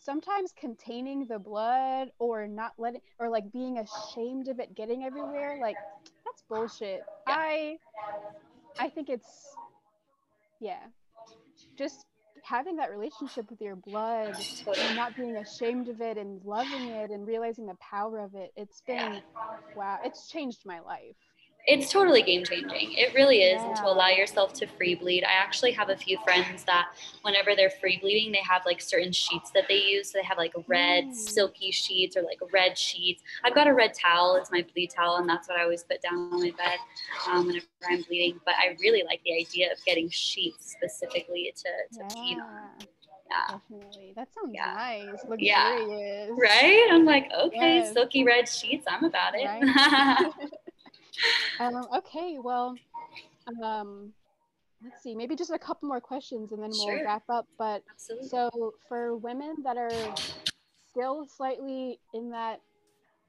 sometimes 0.00 0.52
containing 0.58 1.26
the 1.26 1.38
blood 1.38 2.08
or 2.18 2.46
not 2.48 2.72
letting 2.78 3.00
or 3.18 3.28
like 3.28 3.52
being 3.52 3.78
ashamed 3.78 4.48
of 4.48 4.58
it 4.58 4.74
getting 4.74 5.04
everywhere, 5.04 5.58
like 5.60 5.76
that's 6.24 6.42
bullshit. 6.48 7.02
Yeah. 7.28 7.34
I 7.34 7.76
I 8.78 8.88
think 8.88 9.08
it's 9.08 9.56
yeah. 10.60 10.80
Just 11.76 12.06
having 12.42 12.76
that 12.76 12.90
relationship 12.90 13.48
with 13.50 13.60
your 13.60 13.76
blood 13.76 14.34
and 14.78 14.96
not 14.96 15.16
being 15.16 15.36
ashamed 15.36 15.88
of 15.88 16.00
it 16.00 16.18
and 16.18 16.40
loving 16.44 16.88
it 16.88 17.10
and 17.10 17.26
realizing 17.26 17.66
the 17.66 17.76
power 17.76 18.20
of 18.20 18.34
it 18.34 18.52
it's 18.56 18.82
been 18.86 19.20
wow 19.76 19.98
it's 20.04 20.28
changed 20.28 20.60
my 20.64 20.80
life 20.80 21.16
it's 21.66 21.92
totally 21.92 22.22
game 22.22 22.44
changing. 22.44 22.92
It 22.92 23.14
really 23.14 23.42
is. 23.42 23.60
Yeah. 23.60 23.68
And 23.68 23.76
to 23.76 23.86
allow 23.86 24.08
yourself 24.08 24.52
to 24.54 24.66
free 24.66 24.94
bleed. 24.94 25.22
I 25.24 25.32
actually 25.32 25.70
have 25.72 25.90
a 25.90 25.96
few 25.96 26.18
friends 26.24 26.64
that 26.64 26.88
whenever 27.22 27.54
they're 27.54 27.70
free 27.70 27.98
bleeding, 28.00 28.32
they 28.32 28.42
have 28.48 28.62
like 28.66 28.80
certain 28.80 29.12
sheets 29.12 29.50
that 29.52 29.64
they 29.68 29.80
use. 29.80 30.10
So 30.10 30.18
they 30.18 30.24
have 30.24 30.38
like 30.38 30.52
red 30.66 31.04
mm. 31.04 31.14
silky 31.14 31.70
sheets 31.70 32.16
or 32.16 32.22
like 32.22 32.38
red 32.52 32.76
sheets. 32.76 33.22
I've 33.44 33.54
got 33.54 33.68
a 33.68 33.74
red 33.74 33.92
towel. 33.94 34.36
It's 34.36 34.50
my 34.50 34.66
bleed 34.74 34.90
towel. 34.90 35.16
And 35.16 35.28
that's 35.28 35.48
what 35.48 35.58
I 35.58 35.62
always 35.62 35.84
put 35.84 36.02
down 36.02 36.14
on 36.14 36.40
my 36.40 36.50
bed 36.50 36.78
um, 37.30 37.46
whenever 37.46 37.66
I'm 37.88 38.02
bleeding. 38.02 38.40
But 38.44 38.54
I 38.54 38.76
really 38.80 39.04
like 39.04 39.20
the 39.24 39.34
idea 39.34 39.70
of 39.70 39.78
getting 39.86 40.10
sheets 40.10 40.72
specifically 40.72 41.52
to, 41.56 41.98
to 41.98 42.04
yeah. 42.04 42.14
bleed 42.14 42.38
on. 42.40 42.88
Yeah. 43.30 43.58
Definitely. 43.70 44.12
That 44.16 44.28
sounds 44.34 44.52
yeah. 44.52 44.72
nice. 44.74 45.24
Luxurious. 45.28 45.40
Yeah. 45.48 46.26
Right? 46.30 46.88
I'm 46.90 47.04
like, 47.04 47.30
okay, 47.32 47.76
yes. 47.76 47.92
silky 47.92 48.24
red 48.24 48.48
sheets. 48.48 48.84
I'm 48.88 49.04
about 49.04 49.34
it. 49.36 49.46
Right? 49.46 50.32
um, 51.60 51.86
okay, 51.96 52.38
well, 52.38 52.76
um, 53.62 54.12
let's 54.84 55.02
see, 55.02 55.14
maybe 55.14 55.36
just 55.36 55.50
a 55.50 55.58
couple 55.58 55.88
more 55.88 56.00
questions 56.00 56.52
and 56.52 56.62
then 56.62 56.70
we'll 56.70 56.96
sure. 56.96 57.04
wrap 57.04 57.24
up. 57.28 57.46
But 57.58 57.82
Absolutely. 57.90 58.28
so 58.28 58.74
for 58.88 59.16
women 59.16 59.56
that 59.64 59.76
are 59.76 60.14
still 60.90 61.26
slightly 61.26 61.98
in 62.14 62.30
that, 62.30 62.60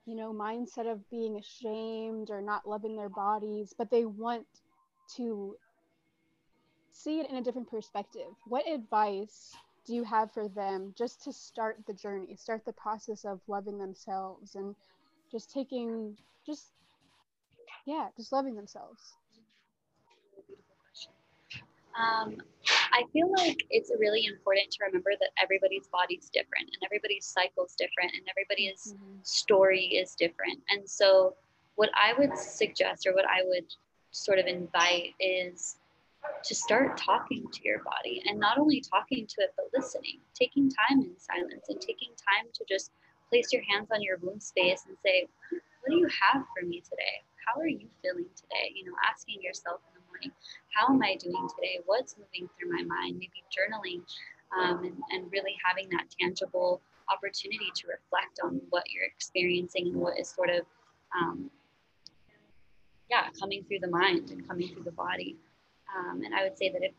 you 0.06 0.16
know, 0.16 0.34
mindset 0.34 0.92
of 0.92 1.10
being 1.10 1.38
ashamed 1.38 2.30
or 2.30 2.42
not 2.42 2.68
loving 2.68 2.96
their 2.96 3.10
bodies, 3.10 3.74
but 3.78 3.90
they 3.90 4.06
want 4.06 4.46
to 5.16 5.56
see 6.92 7.20
it 7.20 7.30
in 7.30 7.38
a 7.38 7.42
different 7.42 7.70
perspective, 7.70 8.30
what 8.46 8.68
advice 8.68 9.56
do 9.86 9.94
you 9.94 10.04
have 10.04 10.32
for 10.32 10.48
them 10.48 10.94
just 10.98 11.24
to 11.24 11.34
start 11.34 11.78
the 11.88 11.94
journey, 11.94 12.36
start 12.36 12.64
the 12.66 12.74
process 12.74 13.26
of 13.26 13.42
loving 13.48 13.78
themselves 13.78 14.56
and 14.56 14.76
just 15.32 15.52
taking 15.52 16.16
just 16.46 16.72
yeah 17.86 18.08
just 18.18 18.32
loving 18.32 18.56
themselves 18.56 19.14
um, 21.96 22.38
I 22.92 23.04
feel 23.12 23.32
like 23.32 23.66
it's 23.70 23.92
really 24.00 24.26
important 24.26 24.72
to 24.72 24.86
remember 24.86 25.12
that 25.20 25.30
everybody's 25.42 25.88
body's 25.88 26.30
different 26.30 26.70
and 26.74 26.84
everybody's 26.84 27.26
cycle 27.26 27.66
is 27.66 27.76
different 27.78 28.14
and 28.14 28.24
everybody's 28.30 28.94
mm-hmm. 28.94 29.18
story 29.24 29.86
is 29.86 30.16
different. 30.16 30.60
And 30.70 30.90
so, 30.90 31.36
what 31.76 31.90
I 31.96 32.14
would 32.18 32.38
suggest 32.38 33.08
or 33.08 33.14
what 33.14 33.26
I 33.26 33.42
would 33.46 33.66
sort 34.12 34.40
of 34.40 34.46
invite 34.46 35.14
is 35.20 35.78
to 36.44 36.56
start 36.56 36.98
talking 36.98 37.46
to 37.52 37.60
your 37.64 37.80
body 37.84 38.22
and 38.28 38.40
not 38.40 38.58
only 38.58 38.80
talking 38.80 39.26
to 39.28 39.36
it, 39.42 39.54
but 39.58 39.66
listening, 39.78 40.20
taking 40.34 40.70
time 40.70 41.02
in 41.02 41.12
silence 41.18 41.66
and 41.70 41.82
taking 41.82 42.10
time 42.10 42.50
to 42.54 42.64
just 42.70 42.92
place 43.30 43.52
your 43.52 43.64
hands 43.64 43.90
on 43.92 44.02
your 44.02 44.18
womb 44.22 44.40
space 44.40 44.84
and 44.88 44.96
say, 45.04 45.28
What 45.50 45.90
do 45.90 45.98
you 45.98 46.08
have 46.08 46.44
for 46.56 46.66
me 46.66 46.82
today? 46.82 47.22
How 47.46 47.60
are 47.60 47.68
you 47.68 47.88
feeling 48.02 48.26
today? 48.36 48.74
You 48.76 48.86
know, 48.86 48.98
asking 49.10 49.42
yourself 49.42 49.82
in 49.88 50.00
the 50.00 50.06
morning, 50.08 50.32
how 50.74 50.94
am 50.94 51.02
I 51.02 51.16
doing 51.16 51.48
today? 51.56 51.80
What's 51.86 52.16
moving 52.18 52.50
through 52.56 52.72
my 52.72 52.84
mind? 52.84 53.20
Maybe 53.20 53.44
journaling 53.52 54.02
um, 54.56 54.84
and, 54.86 54.98
and 55.12 55.32
really 55.32 55.56
having 55.64 55.90
that 55.90 56.06
tangible 56.20 56.82
opportunity 57.12 57.72
to 57.76 57.88
reflect 57.88 58.40
on 58.44 58.62
what 58.70 58.84
you're 58.90 59.06
experiencing 59.06 59.88
and 59.88 59.96
what 59.96 60.20
is 60.20 60.30
sort 60.30 60.50
of 60.50 60.66
um, 61.16 61.50
yeah, 63.10 63.28
coming 63.40 63.64
through 63.64 63.80
the 63.80 63.88
mind 63.88 64.32
and 64.32 64.48
coming 64.48 64.70
through 64.70 64.84
the 64.84 64.92
body. 64.92 65.38
Um, 65.96 66.24
and 66.24 66.34
I 66.34 66.44
would 66.44 66.58
say 66.58 66.70
that 66.70 66.84
if 66.84 66.94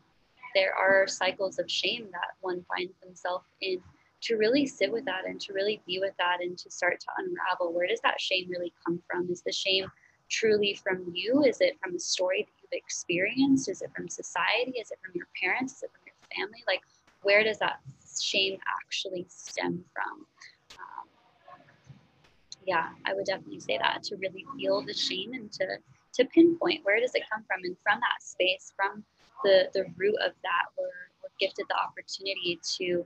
there 0.53 0.73
are 0.73 1.07
cycles 1.07 1.59
of 1.59 1.69
shame 1.69 2.07
that 2.11 2.35
one 2.39 2.63
finds 2.69 2.93
themselves 3.03 3.45
in, 3.61 3.79
to 4.21 4.37
really 4.37 4.65
sit 4.65 4.91
with 4.91 5.05
that 5.05 5.25
and 5.27 5.39
to 5.41 5.53
really 5.53 5.81
be 5.85 5.99
with 5.99 6.13
that 6.17 6.37
and 6.41 6.57
to 6.57 6.71
start 6.71 6.99
to 6.99 7.07
unravel 7.17 7.73
where 7.73 7.87
does 7.87 7.99
that 8.01 8.19
shame 8.19 8.47
really 8.49 8.73
come 8.85 9.01
from? 9.07 9.29
Is 9.29 9.41
the 9.41 9.51
shame 9.51 9.85
truly 10.29 10.79
from 10.81 11.11
you? 11.13 11.43
Is 11.43 11.61
it 11.61 11.77
from 11.81 11.93
the 11.93 11.99
story 11.99 12.43
that 12.43 12.51
you've 12.61 12.79
experienced? 12.83 13.69
Is 13.69 13.81
it 13.81 13.91
from 13.95 14.07
society? 14.07 14.79
Is 14.79 14.91
it 14.91 14.99
from 15.03 15.13
your 15.15 15.27
parents? 15.41 15.77
Is 15.77 15.83
it 15.83 15.91
from 15.91 16.01
your 16.05 16.47
family? 16.47 16.63
Like, 16.67 16.81
where 17.21 17.43
does 17.43 17.59
that 17.59 17.79
shame 18.21 18.57
actually 18.67 19.25
stem 19.29 19.83
from? 19.93 20.25
Um, 20.77 21.07
yeah, 22.65 22.89
I 23.05 23.13
would 23.13 23.25
definitely 23.25 23.59
say 23.59 23.77
that 23.77 24.03
to 24.03 24.15
really 24.17 24.45
feel 24.57 24.83
the 24.83 24.93
shame 24.93 25.33
and 25.33 25.51
to 25.53 25.77
to 26.13 26.23
pinpoint 26.25 26.85
where 26.85 27.01
does 27.01 27.13
it 27.13 27.23
come 27.29 27.43
from, 27.45 27.59
and 27.63 27.75
from 27.83 27.99
that 27.99 28.23
space, 28.23 28.71
from 28.75 29.03
the 29.43 29.69
the 29.73 29.85
root 29.97 30.15
of 30.25 30.31
that, 30.43 30.65
we're, 30.77 30.85
we're 31.21 31.35
gifted 31.39 31.65
the 31.67 31.75
opportunity 31.75 32.59
to 32.77 33.05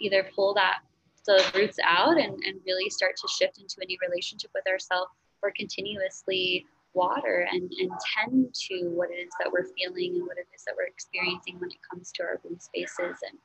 either 0.00 0.28
pull 0.34 0.54
that 0.54 0.78
the 1.26 1.44
roots 1.54 1.78
out 1.82 2.18
and, 2.18 2.40
and 2.44 2.60
really 2.66 2.88
start 2.88 3.16
to 3.16 3.28
shift 3.28 3.58
into 3.58 3.76
a 3.82 3.84
new 3.84 3.98
relationship 4.08 4.50
with 4.54 4.66
ourselves 4.68 5.10
or 5.42 5.52
continuously 5.56 6.66
water 6.94 7.46
and, 7.52 7.70
and 7.78 7.90
tend 8.16 8.54
to 8.54 8.88
what 8.88 9.10
it 9.10 9.20
is 9.20 9.30
that 9.38 9.52
we're 9.52 9.66
feeling 9.76 10.16
and 10.16 10.26
what 10.26 10.38
it 10.38 10.46
is 10.54 10.64
that 10.64 10.74
we're 10.76 10.86
experiencing 10.86 11.60
when 11.60 11.70
it 11.70 11.76
comes 11.88 12.10
to 12.12 12.22
our 12.22 12.40
womb 12.42 12.58
spaces 12.58 13.18
and 13.22 13.38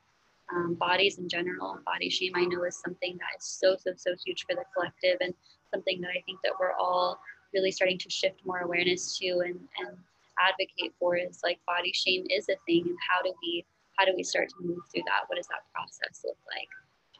um, 0.54 0.74
bodies 0.74 1.18
in 1.18 1.28
general. 1.28 1.78
Body 1.84 2.08
shame, 2.08 2.32
I 2.34 2.44
know, 2.44 2.64
is 2.64 2.80
something 2.84 3.16
that 3.18 3.38
is 3.38 3.44
so, 3.44 3.76
so, 3.76 3.92
so 3.96 4.14
huge 4.24 4.44
for 4.48 4.54
the 4.54 4.64
collective 4.74 5.18
and 5.20 5.34
something 5.70 6.00
that 6.00 6.10
I 6.10 6.22
think 6.26 6.40
that 6.44 6.52
we're 6.58 6.72
all 6.72 7.20
really 7.54 7.70
starting 7.70 7.98
to 7.98 8.10
shift 8.10 8.40
more 8.44 8.60
awareness 8.60 9.18
to 9.18 9.42
and, 9.44 9.60
and 9.78 9.96
advocate 10.40 10.94
for 10.98 11.16
is 11.16 11.40
like 11.44 11.58
body 11.66 11.92
shame 11.92 12.24
is 12.30 12.48
a 12.48 12.56
thing 12.66 12.84
and 12.86 12.96
how 13.08 13.22
do 13.22 13.32
we 13.42 13.64
how 13.98 14.06
do 14.06 14.12
we 14.16 14.22
start 14.22 14.48
to 14.48 14.54
move 14.66 14.80
through 14.90 15.02
that? 15.06 15.28
What 15.28 15.36
does 15.36 15.46
that 15.48 15.68
process 15.74 16.24
look 16.24 16.38
like? 16.48 16.68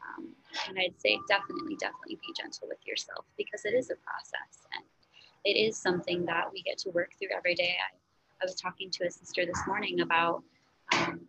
Um, 0.03 0.35
and 0.69 0.79
I'd 0.79 1.01
say 1.01 1.19
definitely, 1.29 1.77
definitely 1.77 2.17
be 2.17 2.33
gentle 2.37 2.69
with 2.69 2.85
yourself 2.87 3.25
because 3.37 3.65
it 3.65 3.75
is 3.75 3.91
a 3.91 3.97
process 3.97 4.67
and 4.75 4.85
it 5.45 5.59
is 5.59 5.77
something 5.77 6.25
that 6.27 6.45
we 6.53 6.63
get 6.63 6.79
to 6.79 6.91
work 6.91 7.11
through 7.19 7.37
every 7.37 7.55
day. 7.55 7.77
I, 7.79 7.97
I 8.43 8.45
was 8.45 8.55
talking 8.55 8.91
to 8.91 9.07
a 9.07 9.11
sister 9.11 9.47
this 9.47 9.61
morning 9.67 10.01
about 10.01 10.43
um, 10.95 11.21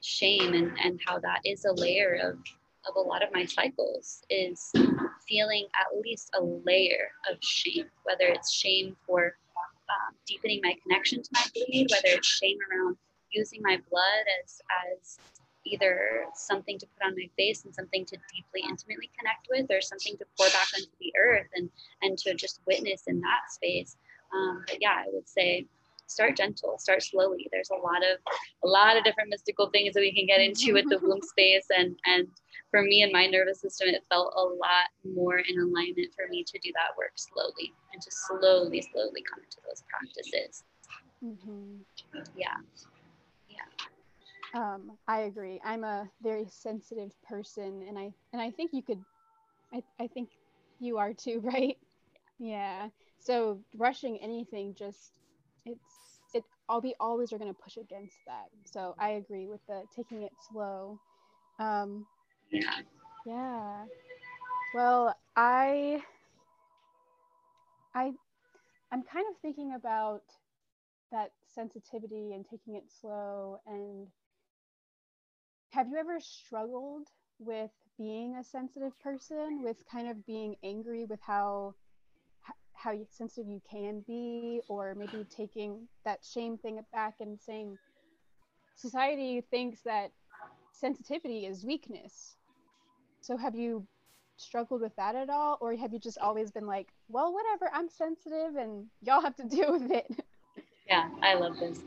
shame 0.00 0.54
and, 0.54 0.72
and 0.82 1.00
how 1.04 1.18
that 1.18 1.40
is 1.44 1.64
a 1.64 1.72
layer 1.72 2.18
of, 2.22 2.38
of 2.88 2.96
a 2.96 3.00
lot 3.00 3.22
of 3.22 3.32
my 3.32 3.44
cycles 3.44 4.22
is 4.30 4.72
feeling 5.28 5.66
at 5.80 6.00
least 6.02 6.30
a 6.38 6.42
layer 6.42 7.10
of 7.30 7.38
shame, 7.42 7.86
whether 8.04 8.26
it's 8.26 8.52
shame 8.52 8.96
for 9.06 9.36
um, 9.90 10.14
deepening 10.26 10.60
my 10.62 10.74
connection 10.82 11.22
to 11.22 11.30
my 11.32 11.44
bleed, 11.54 11.88
whether 11.90 12.16
it's 12.16 12.28
shame 12.28 12.58
around 12.70 12.96
using 13.30 13.60
my 13.62 13.78
blood 13.90 14.24
as 14.42 14.60
as 14.90 15.18
either 15.64 16.24
something 16.34 16.78
to 16.78 16.86
put 16.86 17.06
on 17.06 17.14
my 17.14 17.28
face 17.36 17.64
and 17.64 17.74
something 17.74 18.04
to 18.06 18.16
deeply 18.34 18.68
intimately 18.68 19.10
connect 19.18 19.48
with 19.50 19.70
or 19.70 19.80
something 19.80 20.16
to 20.18 20.24
pour 20.36 20.46
back 20.48 20.68
onto 20.74 20.90
the 21.00 21.12
earth 21.18 21.48
and 21.54 21.70
and 22.02 22.18
to 22.18 22.34
just 22.34 22.60
witness 22.66 23.04
in 23.06 23.20
that 23.20 23.50
space. 23.50 23.96
Um, 24.34 24.64
but 24.66 24.78
yeah 24.80 24.96
i 24.96 25.08
would 25.12 25.28
say 25.28 25.66
start 26.12 26.36
gentle 26.36 26.78
start 26.78 27.02
slowly. 27.02 27.48
There's 27.50 27.70
a 27.70 27.74
lot 27.74 28.02
of 28.02 28.18
a 28.62 28.68
lot 28.68 28.96
of 28.96 29.04
different 29.04 29.30
mystical 29.30 29.70
things 29.70 29.94
that 29.94 30.00
we 30.00 30.14
can 30.14 30.26
get 30.26 30.40
into 30.40 30.74
with 30.74 30.88
the 30.88 30.98
womb 30.98 31.20
space 31.34 31.66
and 31.76 31.96
and 32.06 32.28
for 32.70 32.82
me 32.82 33.02
and 33.02 33.12
my 33.12 33.26
nervous 33.26 33.60
system 33.60 33.88
it 33.88 34.04
felt 34.10 34.32
a 34.36 34.40
lot 34.40 34.88
more 35.04 35.38
in 35.38 35.58
alignment 35.58 36.12
for 36.14 36.28
me 36.28 36.44
to 36.44 36.58
do 36.58 36.70
that 36.74 36.96
work 36.96 37.12
slowly 37.16 37.72
and 37.92 38.02
to 38.02 38.10
slowly 38.10 38.82
slowly 38.92 39.22
come 39.22 39.42
into 39.42 39.58
those 39.66 39.82
practices. 39.88 40.64
Mm-hmm. 41.24 41.82
yeah 42.36 42.56
um, 44.54 44.92
I 45.08 45.20
agree. 45.20 45.60
I'm 45.64 45.84
a 45.84 46.10
very 46.22 46.46
sensitive 46.48 47.12
person, 47.28 47.84
and 47.88 47.98
I 47.98 48.12
and 48.32 48.42
I 48.42 48.50
think 48.50 48.72
you 48.72 48.82
could, 48.82 49.04
I 49.72 49.82
I 50.00 50.06
think 50.08 50.30
you 50.80 50.98
are 50.98 51.12
too, 51.14 51.40
right? 51.44 51.76
Yeah. 52.38 52.88
So 53.20 53.60
rushing 53.76 54.18
anything 54.22 54.74
just 54.78 55.18
it's 55.66 56.20
it. 56.34 56.44
I'll 56.68 56.80
be 56.80 56.94
always 57.00 57.32
are 57.32 57.38
going 57.38 57.52
to 57.54 57.60
push 57.62 57.76
against 57.76 58.18
that. 58.26 58.46
So 58.64 58.94
I 58.98 59.10
agree 59.10 59.46
with 59.46 59.60
the 59.68 59.84
taking 59.94 60.22
it 60.22 60.32
slow. 60.50 60.98
Um, 61.58 62.06
yeah. 62.50 62.82
Yeah. 63.26 63.84
Well, 64.74 65.14
I 65.36 66.02
I 67.94 68.12
I'm 68.92 69.02
kind 69.02 69.26
of 69.30 69.36
thinking 69.40 69.74
about 69.74 70.22
that 71.12 71.32
sensitivity 71.46 72.32
and 72.34 72.46
taking 72.48 72.74
it 72.76 72.90
slow 72.90 73.60
and 73.66 74.08
have 75.72 75.88
you 75.88 75.96
ever 75.96 76.20
struggled 76.20 77.08
with 77.38 77.70
being 77.98 78.36
a 78.36 78.44
sensitive 78.44 78.98
person 79.00 79.62
with 79.62 79.76
kind 79.90 80.08
of 80.08 80.24
being 80.26 80.54
angry 80.62 81.04
with 81.06 81.20
how 81.22 81.74
how 82.74 82.92
sensitive 83.10 83.48
you 83.48 83.60
can 83.70 84.02
be 84.06 84.60
or 84.68 84.94
maybe 84.94 85.24
taking 85.34 85.88
that 86.04 86.18
shame 86.22 86.58
thing 86.58 86.80
back 86.92 87.14
and 87.20 87.40
saying 87.40 87.78
society 88.76 89.42
thinks 89.50 89.80
that 89.84 90.10
sensitivity 90.72 91.46
is 91.46 91.64
weakness. 91.64 92.36
So 93.20 93.36
have 93.36 93.54
you 93.54 93.86
struggled 94.36 94.80
with 94.80 94.94
that 94.96 95.14
at 95.14 95.30
all 95.30 95.56
or 95.60 95.74
have 95.76 95.92
you 95.92 95.98
just 96.00 96.18
always 96.18 96.50
been 96.50 96.66
like 96.66 96.88
well 97.08 97.32
whatever 97.32 97.70
i'm 97.72 97.88
sensitive 97.88 98.56
and 98.56 98.86
y'all 99.02 99.20
have 99.20 99.36
to 99.36 99.44
deal 99.56 99.72
with 99.72 99.90
it. 99.90 100.06
Yeah 100.88 101.08
i 101.22 101.34
love 101.34 101.58
this. 101.60 101.78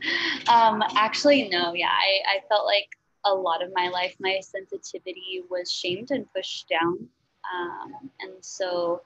Um 0.48 0.82
actually 0.96 1.48
no 1.50 1.74
yeah 1.74 1.90
i 1.90 2.36
i 2.36 2.40
felt 2.48 2.64
like 2.64 2.88
a 3.26 3.34
lot 3.34 3.62
of 3.62 3.70
my 3.74 3.88
life, 3.88 4.14
my 4.20 4.40
sensitivity 4.40 5.42
was 5.50 5.70
shamed 5.70 6.10
and 6.10 6.32
pushed 6.32 6.68
down. 6.68 7.08
Um, 7.52 8.10
and 8.20 8.32
so, 8.40 9.02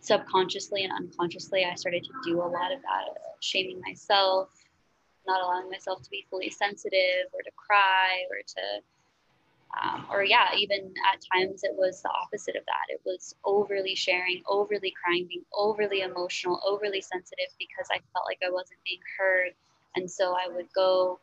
subconsciously 0.00 0.84
and 0.84 0.92
unconsciously, 0.92 1.64
I 1.64 1.74
started 1.74 2.04
to 2.04 2.10
do 2.24 2.38
a 2.38 2.46
lot 2.46 2.72
of 2.72 2.82
that, 2.82 3.36
shaming 3.40 3.80
myself, 3.80 4.48
not 5.26 5.42
allowing 5.42 5.70
myself 5.70 6.02
to 6.02 6.10
be 6.10 6.26
fully 6.30 6.50
sensitive 6.50 7.26
or 7.32 7.42
to 7.42 7.50
cry 7.56 8.24
or 8.30 8.38
to, 8.46 9.82
um, 9.82 10.06
or 10.10 10.24
yeah, 10.24 10.54
even 10.56 10.92
at 11.12 11.20
times 11.32 11.64
it 11.64 11.74
was 11.74 12.02
the 12.02 12.10
opposite 12.10 12.56
of 12.56 12.64
that. 12.66 12.94
It 12.94 13.00
was 13.04 13.34
overly 13.44 13.94
sharing, 13.94 14.42
overly 14.46 14.92
crying, 15.02 15.26
being 15.28 15.44
overly 15.54 16.02
emotional, 16.02 16.60
overly 16.66 17.00
sensitive 17.00 17.48
because 17.58 17.88
I 17.90 17.98
felt 18.12 18.26
like 18.26 18.40
I 18.46 18.50
wasn't 18.50 18.80
being 18.84 19.00
heard. 19.18 19.52
And 19.96 20.10
so 20.10 20.34
I 20.34 20.48
would 20.52 20.72
go 20.74 21.18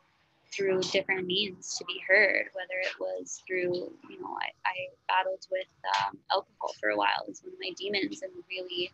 through 0.54 0.80
different 0.82 1.26
means 1.26 1.76
to 1.78 1.84
be 1.84 2.00
heard, 2.06 2.46
whether 2.52 2.78
it 2.80 2.98
was 3.00 3.42
through, 3.46 3.92
you 4.08 4.20
know, 4.20 4.36
I, 4.40 4.50
I 4.68 4.74
battled 5.08 5.46
with 5.50 5.66
um, 5.96 6.18
alcohol 6.30 6.74
for 6.80 6.90
a 6.90 6.96
while 6.96 7.24
as 7.30 7.42
one 7.42 7.54
of 7.54 7.58
my 7.60 7.70
demons 7.76 8.22
and 8.22 8.32
really 8.50 8.90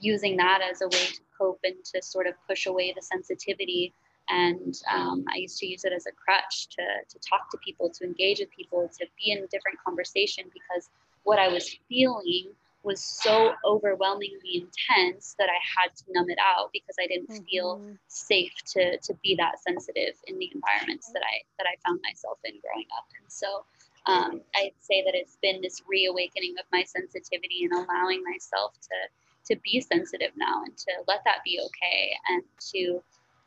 using 0.00 0.36
that 0.36 0.60
as 0.62 0.82
a 0.82 0.86
way 0.86 1.06
to 1.06 1.20
cope 1.36 1.60
and 1.64 1.82
to 1.84 2.02
sort 2.02 2.26
of 2.26 2.34
push 2.46 2.66
away 2.66 2.92
the 2.94 3.02
sensitivity. 3.02 3.92
And 4.28 4.74
um, 4.92 5.24
I 5.32 5.38
used 5.38 5.58
to 5.58 5.66
use 5.66 5.84
it 5.84 5.92
as 5.92 6.06
a 6.06 6.12
crutch 6.12 6.68
to, 6.76 6.82
to 7.08 7.18
talk 7.28 7.50
to 7.50 7.58
people, 7.64 7.90
to 7.90 8.04
engage 8.04 8.40
with 8.40 8.50
people, 8.50 8.90
to 8.98 9.06
be 9.16 9.32
in 9.32 9.40
different 9.50 9.78
conversation 9.84 10.44
because 10.52 10.90
what 11.24 11.38
I 11.38 11.48
was 11.48 11.76
feeling 11.88 12.52
was 12.82 13.02
so 13.02 13.54
overwhelmingly 13.64 14.62
intense 14.66 15.34
that 15.38 15.48
I 15.48 15.58
had 15.76 15.94
to 15.96 16.04
numb 16.12 16.30
it 16.30 16.38
out 16.38 16.70
because 16.72 16.96
I 17.00 17.06
didn't 17.06 17.30
mm-hmm. 17.30 17.44
feel 17.44 17.82
safe 18.06 18.54
to 18.74 18.98
to 18.98 19.14
be 19.22 19.34
that 19.36 19.60
sensitive 19.60 20.14
in 20.26 20.38
the 20.38 20.50
environments 20.54 21.10
that 21.12 21.22
I 21.22 21.42
that 21.58 21.66
I 21.66 21.76
found 21.86 22.00
myself 22.02 22.38
in 22.44 22.54
growing 22.62 22.86
up. 22.96 23.06
And 23.20 23.30
so 23.30 23.64
um, 24.06 24.40
I'd 24.56 24.78
say 24.80 25.02
that 25.04 25.14
it's 25.14 25.36
been 25.42 25.60
this 25.60 25.82
reawakening 25.88 26.54
of 26.58 26.64
my 26.72 26.84
sensitivity 26.84 27.64
and 27.64 27.72
allowing 27.72 28.22
myself 28.22 28.74
to 28.82 29.54
to 29.54 29.60
be 29.64 29.80
sensitive 29.80 30.32
now 30.36 30.62
and 30.64 30.76
to 30.76 30.92
let 31.08 31.24
that 31.24 31.42
be 31.44 31.60
okay 31.60 32.12
and 32.28 32.42
to 32.72 33.02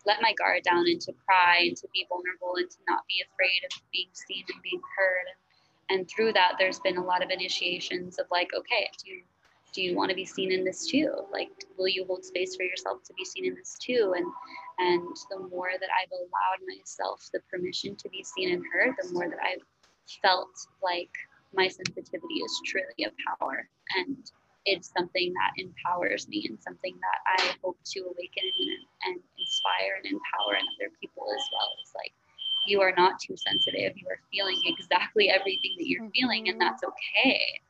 let 0.05 0.21
my 0.21 0.33
guard 0.33 0.63
down 0.63 0.85
and 0.87 0.99
to 0.99 1.13
cry 1.25 1.65
and 1.67 1.77
to 1.77 1.87
be 1.93 2.05
vulnerable 2.09 2.57
and 2.57 2.69
to 2.69 2.77
not 2.89 3.05
be 3.07 3.21
afraid 3.21 3.61
of 3.65 3.71
being 3.93 4.09
seen 4.13 4.43
and 4.49 4.61
being 4.63 4.81
heard 4.97 5.29
and 5.29 5.37
and 5.91 6.09
through 6.09 6.33
that 6.33 6.53
there's 6.57 6.79
been 6.79 6.97
a 6.97 7.03
lot 7.03 7.23
of 7.23 7.29
initiations 7.29 8.17
of 8.17 8.25
like 8.31 8.49
okay 8.57 8.89
do 9.03 9.11
you 9.11 9.21
do 9.73 9.81
you 9.81 9.95
want 9.95 10.09
to 10.09 10.15
be 10.15 10.25
seen 10.25 10.51
in 10.51 10.65
this 10.65 10.85
too? 10.87 11.11
Like 11.31 11.49
will 11.77 11.87
you 11.87 12.05
hold 12.05 12.25
space 12.25 12.55
for 12.55 12.63
yourself 12.63 13.03
to 13.05 13.13
be 13.13 13.23
seen 13.23 13.45
in 13.45 13.55
this 13.55 13.77
too? 13.79 14.13
And 14.15 14.25
and 14.79 15.15
the 15.29 15.39
more 15.47 15.71
that 15.79 15.89
i've 15.93 16.11
allowed 16.11 16.61
myself 16.67 17.29
the 17.33 17.39
permission 17.51 17.95
to 17.97 18.09
be 18.09 18.23
seen 18.23 18.53
and 18.53 18.63
heard 18.73 18.95
the 19.01 19.13
more 19.13 19.29
that 19.29 19.39
i've 19.43 19.63
felt 20.21 20.49
like 20.81 21.11
my 21.53 21.67
sensitivity 21.67 22.39
is 22.45 22.61
truly 22.65 23.05
a 23.05 23.11
power. 23.27 23.67
And 23.97 24.17
it's 24.65 24.91
something 24.95 25.33
that 25.33 25.61
empowers 25.61 26.27
me 26.27 26.45
and 26.47 26.57
something 26.61 26.95
that 27.01 27.19
i 27.27 27.55
hope 27.63 27.77
to 27.83 27.99
awaken 28.01 28.45
and, 28.45 28.85
and 29.05 29.19
inspire 29.37 29.97
and 29.97 30.05
empower 30.05 30.55
in 30.55 30.65
other 30.77 30.91
people 31.01 31.23
as 31.33 31.43
well. 31.51 31.69
It's 31.81 31.93
like 31.95 32.13
you 32.67 32.81
are 32.81 32.93
not 32.95 33.19
too 33.19 33.35
sensitive. 33.35 33.93
You 33.95 34.07
are 34.09 34.19
feeling 34.31 34.61
exactly 34.65 35.29
everything 35.29 35.75
that 35.77 35.87
you're 35.87 36.09
feeling, 36.11 36.49
and 36.49 36.59
that's 36.59 36.83
okay. 36.83 37.61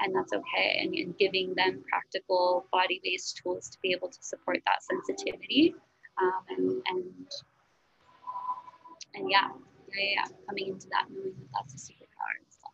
and 0.00 0.14
that's 0.14 0.32
okay. 0.32 0.78
And, 0.80 0.94
and 0.94 1.16
giving 1.18 1.54
them 1.54 1.82
practical 1.88 2.66
body 2.72 3.00
based 3.02 3.40
tools 3.42 3.68
to 3.70 3.78
be 3.82 3.92
able 3.92 4.08
to 4.08 4.18
support 4.20 4.58
that 4.66 4.82
sensitivity. 4.82 5.74
Um, 6.20 6.32
and, 6.48 6.82
and, 6.88 7.04
and 9.14 9.30
yeah, 9.30 9.48
yeah, 9.94 10.04
yeah, 10.14 10.24
coming 10.46 10.68
into 10.68 10.88
that, 10.90 11.06
knowing 11.10 11.34
that 11.38 11.48
that's 11.54 11.74
a 11.74 11.92
superpower 11.92 12.34
and 12.38 12.46
stuff. 12.50 12.70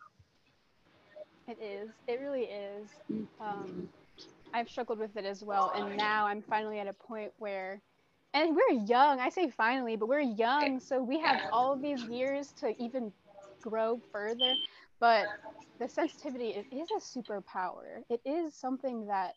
It 1.47 1.63
is. 1.63 1.89
It 2.07 2.19
really 2.21 2.43
is. 2.43 2.89
Mm-hmm. 3.11 3.43
Um, 3.43 3.89
I've 4.53 4.69
struggled 4.69 4.99
with 4.99 5.15
it 5.17 5.25
as 5.25 5.43
well. 5.43 5.71
And 5.75 5.97
now 5.97 6.25
I'm 6.27 6.41
finally 6.41 6.79
at 6.79 6.87
a 6.87 6.93
point 6.93 7.31
where, 7.37 7.81
and 8.35 8.53
we're 8.55 8.83
young, 8.85 9.19
I 9.21 9.29
say 9.29 9.49
finally, 9.49 9.95
but 9.95 10.09
we're 10.09 10.19
young. 10.19 10.79
So 10.81 11.01
we 11.01 11.19
have 11.21 11.39
all 11.53 11.71
of 11.71 11.81
these 11.81 12.03
years 12.03 12.51
to 12.59 12.75
even 12.83 13.11
grow 13.61 13.99
further. 14.11 14.53
But 14.99 15.25
the 15.79 15.87
sensitivity 15.87 16.49
it 16.49 16.65
is 16.71 16.89
a 16.91 16.99
superpower. 16.99 18.03
It 18.09 18.21
is 18.25 18.53
something 18.53 19.07
that 19.07 19.35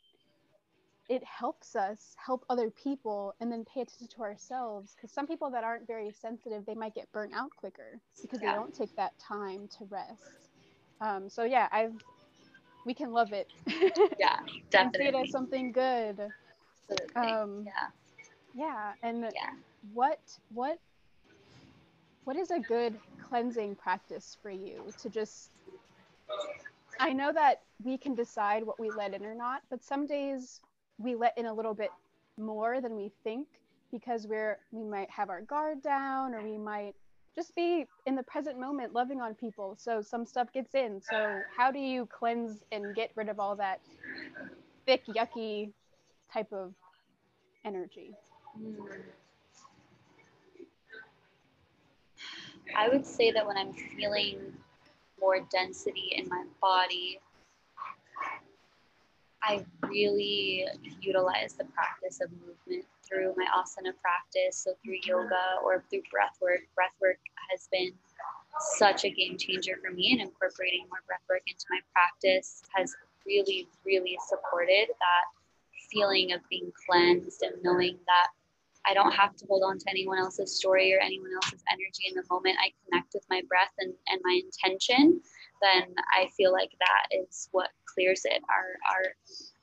it 1.09 1.23
helps 1.25 1.75
us 1.77 2.15
help 2.23 2.45
other 2.51 2.71
people 2.71 3.35
and 3.41 3.51
then 3.51 3.65
pay 3.65 3.83
attention 3.83 4.09
to 4.09 4.23
ourselves 4.23 4.95
because 4.95 5.11
some 5.11 5.27
people 5.27 5.51
that 5.51 5.65
aren't 5.65 5.87
very 5.87 6.11
sensitive 6.13 6.67
they 6.67 6.75
might 6.75 6.95
get 6.95 7.11
burnt 7.13 7.33
out 7.35 7.51
quicker 7.57 7.99
because 8.21 8.41
yeah. 8.43 8.51
they 8.51 8.55
don't 8.55 8.75
take 8.75 8.95
that 8.95 9.13
time 9.19 9.67
to 9.69 9.87
rest 9.89 10.51
um, 11.01 11.27
so 11.31 11.45
yeah 11.45 11.67
i've 11.73 11.95
we 12.85 12.93
can 12.93 13.11
love 13.11 13.33
it 13.33 13.51
yeah 14.19 14.41
definitely 14.69 15.07
see 15.07 15.09
it 15.09 15.15
as 15.15 15.31
something 15.31 15.73
good 15.73 16.21
um, 17.17 17.63
yeah 17.65 17.89
yeah 18.55 18.93
and 19.03 19.23
yeah. 19.23 19.51
what 19.93 20.21
what 20.53 20.79
what 22.25 22.37
is 22.37 22.51
a 22.51 22.61
good 22.61 22.99
cleansing 23.29 23.75
practice 23.75 24.37
for 24.43 24.51
you 24.51 24.83
to 25.01 25.09
just 25.09 25.51
I 27.01 27.13
know 27.13 27.33
that 27.33 27.63
we 27.83 27.97
can 27.97 28.15
decide 28.15 28.65
what 28.65 28.81
we 28.81 28.91
let 28.91 29.15
in 29.15 29.25
or 29.25 29.35
not, 29.35 29.63
but 29.71 29.83
some 29.85 30.07
days 30.07 30.61
we 30.99 31.15
let 31.15 31.37
in 31.39 31.47
a 31.47 31.55
little 31.55 31.75
bit 31.75 31.91
more 32.37 32.81
than 32.81 32.97
we 32.97 33.13
think 33.23 33.47
because 33.93 34.27
we're 34.27 34.59
we 34.73 34.85
might 34.85 35.11
have 35.11 35.31
our 35.31 35.41
guard 35.43 35.83
down 35.83 36.35
or 36.35 36.43
we 36.43 36.59
might 36.59 36.95
just 37.35 37.55
be 37.55 37.87
in 38.07 38.17
the 38.17 38.23
present 38.25 38.59
moment 38.59 38.93
loving 38.93 39.21
on 39.21 39.35
people. 39.35 39.77
So 39.79 40.03
some 40.03 40.27
stuff 40.27 40.53
gets 40.53 40.75
in. 40.75 41.01
So 41.01 41.41
how 41.57 41.71
do 41.71 41.79
you 41.79 42.07
cleanse 42.07 42.65
and 42.73 42.95
get 42.95 43.11
rid 43.15 43.29
of 43.29 43.39
all 43.39 43.55
that 43.57 43.81
thick 44.87 45.07
yucky 45.07 45.71
type 46.33 46.53
of 46.53 46.75
energy 47.65 48.15
i 52.77 52.89
would 52.89 53.07
say 53.07 53.31
that 53.31 53.47
when 53.47 53.57
i'm 53.57 53.73
feeling 53.73 54.39
more 55.21 55.41
density 55.51 56.13
in 56.15 56.29
my 56.29 56.45
body 56.61 57.21
I 59.43 59.65
really 59.83 60.67
utilize 61.01 61.55
the 61.55 61.65
practice 61.65 62.21
of 62.21 62.31
movement 62.33 62.85
through 63.07 63.35
my 63.37 63.47
asana 63.57 63.93
practice, 64.03 64.57
so 64.59 64.73
through 64.85 64.99
mm-hmm. 64.99 65.11
yoga 65.11 65.45
or 65.65 65.85
through 65.89 66.03
breath 66.11 66.37
work. 66.41 66.61
Breath 66.75 66.95
work 67.01 67.19
has 67.51 67.69
been 67.71 67.93
such 68.77 69.05
a 69.05 69.11
game 69.11 69.39
changer 69.39 69.79
for 69.83 69.93
me, 69.93 70.13
and 70.13 70.21
incorporating 70.21 70.87
more 70.89 71.01
breath 71.07 71.25
work 71.29 71.43
into 71.47 71.65
my 71.71 71.81
practice 71.93 72.63
has 72.75 72.95
really, 73.27 73.69
really 73.87 74.19
supported 74.29 74.89
that 74.89 75.25
feeling 75.91 76.33
of 76.33 76.41
being 76.51 76.71
cleansed 76.87 77.43
and 77.43 77.55
knowing 77.63 77.97
that 78.07 78.29
I 78.89 78.95
don't 78.95 79.13
have 79.13 79.37
to 79.37 79.47
hold 79.47 79.63
on 79.65 79.79
to 79.79 79.85
anyone 79.89 80.19
else's 80.19 80.57
story 80.57 80.95
or 80.95 81.01
anyone 81.01 81.31
else's 81.35 81.63
energy 81.71 82.09
in 82.09 82.15
the 82.15 82.25
moment 82.31 82.57
I 82.61 82.73
connect 82.85 83.13
with 83.15 83.25
my 83.29 83.43
breath 83.49 83.73
and, 83.79 83.93
and 84.09 84.21
my 84.25 84.41
intention 84.43 85.21
then 85.63 85.95
I 86.15 86.29
feel 86.37 86.53
like 86.53 86.71
that 86.79 87.17
is 87.17 87.49
what 87.53 87.71
clears 87.87 88.23
it. 88.25 88.43
Our, 88.49 88.95
our, 88.95 89.05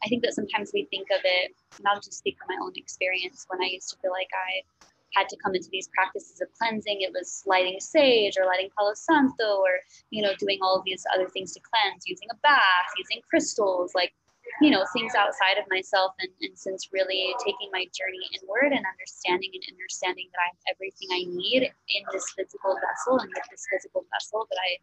I 0.04 0.08
think 0.08 0.24
that 0.24 0.34
sometimes 0.34 0.72
we 0.74 0.86
think 0.86 1.08
of 1.12 1.22
it, 1.24 1.52
and 1.78 1.88
I'll 1.88 2.00
just 2.00 2.20
speak 2.20 2.38
from 2.38 2.56
my 2.56 2.64
own 2.64 2.74
experience 2.76 3.46
when 3.48 3.62
I 3.62 3.72
used 3.72 3.90
to 3.92 3.98
feel 3.98 4.12
like 4.12 4.30
I 4.34 4.88
had 5.14 5.30
to 5.30 5.38
come 5.38 5.56
into 5.56 5.70
these 5.72 5.88
practices 5.88 6.42
of 6.42 6.50
cleansing. 6.58 7.02
It 7.02 7.14
was 7.14 7.44
lighting 7.46 7.80
sage 7.80 8.36
or 8.38 8.46
lighting 8.46 8.70
Palo 8.78 8.94
Santo 8.94 9.60
or, 9.60 9.80
you 10.10 10.22
know, 10.22 10.34
doing 10.38 10.60
all 10.62 10.76
of 10.76 10.84
these 10.84 11.06
other 11.14 11.30
things 11.30 11.54
to 11.54 11.62
cleanse, 11.62 12.04
using 12.06 12.28
a 12.32 12.36
bath, 12.44 12.92
using 12.98 13.22
crystals, 13.30 13.94
like, 13.96 14.14
you 14.62 14.70
know, 14.72 14.86
things 14.94 15.14
outside 15.16 15.58
of 15.58 15.66
myself. 15.70 16.14
And, 16.20 16.30
and 16.42 16.58
since 16.58 16.90
really 16.94 17.34
taking 17.44 17.70
my 17.72 17.86
journey 17.92 18.24
inward 18.40 18.72
and 18.72 18.86
understanding 18.86 19.52
and 19.54 19.64
understanding 19.72 20.28
that 20.32 20.42
I 20.42 20.48
have 20.54 20.76
everything 20.76 21.10
I 21.12 21.24
need 21.28 21.64
in 21.64 22.04
this 22.12 22.26
physical 22.38 22.76
vessel 22.76 23.20
and 23.20 23.30
with 23.30 23.48
this 23.52 23.66
physical 23.72 24.06
vessel 24.14 24.48
that 24.50 24.60
I 24.60 24.80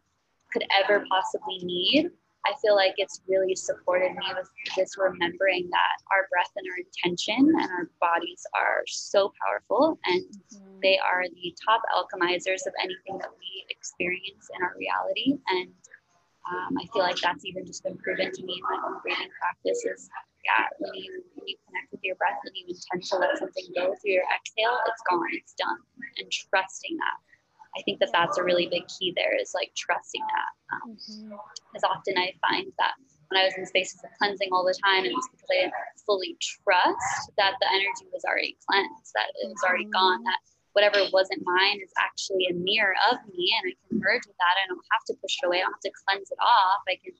could 0.51 0.65
ever 0.83 1.05
possibly 1.09 1.59
need. 1.63 2.11
I 2.45 2.53
feel 2.61 2.75
like 2.75 2.95
it's 2.97 3.21
really 3.27 3.55
supported 3.55 4.11
me 4.11 4.27
with 4.35 4.49
this 4.75 4.97
remembering 4.97 5.69
that 5.71 5.95
our 6.11 6.27
breath 6.29 6.51
and 6.57 6.67
our 6.67 6.77
intention 6.77 7.39
and 7.39 7.71
our 7.71 7.89
bodies 8.01 8.43
are 8.53 8.83
so 8.85 9.31
powerful 9.39 9.97
and 10.05 10.23
mm-hmm. 10.23 10.79
they 10.81 10.99
are 10.99 11.23
the 11.23 11.55
top 11.63 11.81
alchemizers 11.95 12.67
of 12.67 12.73
anything 12.83 13.17
that 13.19 13.31
we 13.39 13.65
experience 13.69 14.49
in 14.55 14.61
our 14.61 14.75
reality. 14.77 15.39
And 15.47 15.71
um, 16.49 16.75
I 16.75 16.85
feel 16.91 17.03
like 17.03 17.19
that's 17.21 17.45
even 17.45 17.65
just 17.65 17.83
been 17.83 17.97
proven 17.97 18.31
to 18.31 18.41
me 18.43 18.59
in 18.59 18.63
my 18.67 18.79
own 18.83 18.99
breathing 19.01 19.31
practices. 19.39 20.09
Yeah, 20.43 20.67
when 20.79 20.91
you, 20.93 21.23
when 21.39 21.47
you 21.47 21.55
connect 21.67 21.87
with 21.91 22.03
your 22.03 22.19
breath 22.19 22.39
and 22.43 22.51
you 22.51 22.67
intend 22.67 22.99
to 22.99 23.15
let 23.15 23.39
something 23.39 23.63
go 23.71 23.95
through 23.95 24.19
your 24.19 24.27
exhale, 24.27 24.75
it's 24.91 25.03
gone, 25.07 25.31
it's 25.31 25.55
done. 25.55 25.79
And 26.19 26.27
trusting 26.27 26.99
that 26.99 27.17
I 27.77 27.81
think 27.81 27.99
that 27.99 28.13
that's 28.13 28.37
a 28.37 28.43
really 28.43 28.67
big 28.67 28.85
key 28.87 29.13
there 29.15 29.35
is 29.39 29.53
like 29.53 29.73
trusting 29.75 30.21
that. 30.21 30.51
Um, 30.73 30.97
mm-hmm. 30.97 31.33
As 31.75 31.83
often 31.83 32.17
I 32.17 32.33
find 32.37 32.71
that 32.77 32.93
when 33.29 33.41
I 33.41 33.45
was 33.45 33.57
in 33.57 33.65
spaces 33.65 34.01
of 34.03 34.13
cleansing 34.17 34.49
all 34.53 34.63
the 34.63 34.77
time, 34.77 35.05
it 35.05 35.13
was 35.13 35.27
because 35.33 35.49
I 35.49 35.65
didn't 35.65 35.73
fully 36.05 36.37
trust 36.37 37.33
that 37.37 37.57
the 37.57 37.69
energy 37.73 38.05
was 38.13 38.21
already 38.29 38.57
cleansed, 38.69 39.09
that 39.17 39.33
it 39.41 39.49
was 39.49 39.61
already 39.65 39.89
gone, 39.89 40.21
mm-hmm. 40.21 40.29
that 40.29 40.39
whatever 40.73 40.99
wasn't 41.13 41.41
mine 41.45 41.79
is 41.81 41.93
actually 41.97 42.45
a 42.49 42.53
mirror 42.53 42.93
of 43.09 43.17
me 43.31 43.53
and 43.57 43.71
I 43.71 43.73
can 43.87 43.99
merge 43.99 44.25
with 44.27 44.37
that. 44.37 44.55
I 44.57 44.67
don't 44.67 44.85
have 44.91 45.05
to 45.07 45.13
push 45.21 45.37
it 45.41 45.47
away. 45.47 45.59
I 45.59 45.69
don't 45.69 45.73
have 45.73 45.87
to 45.87 45.95
cleanse 46.05 46.29
it 46.29 46.41
off. 46.41 46.81
I 46.89 46.97
can 47.01 47.13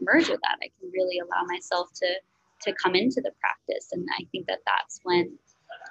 merge 0.00 0.28
with 0.28 0.40
that. 0.40 0.56
I 0.62 0.70
can 0.78 0.90
really 0.92 1.18
allow 1.18 1.44
myself 1.44 1.92
to 2.04 2.08
to 2.62 2.74
come 2.82 2.94
into 2.94 3.20
the 3.20 3.30
practice. 3.40 3.90
And 3.92 4.06
I 4.18 4.24
think 4.32 4.46
that 4.46 4.60
that's 4.66 5.00
when 5.04 5.38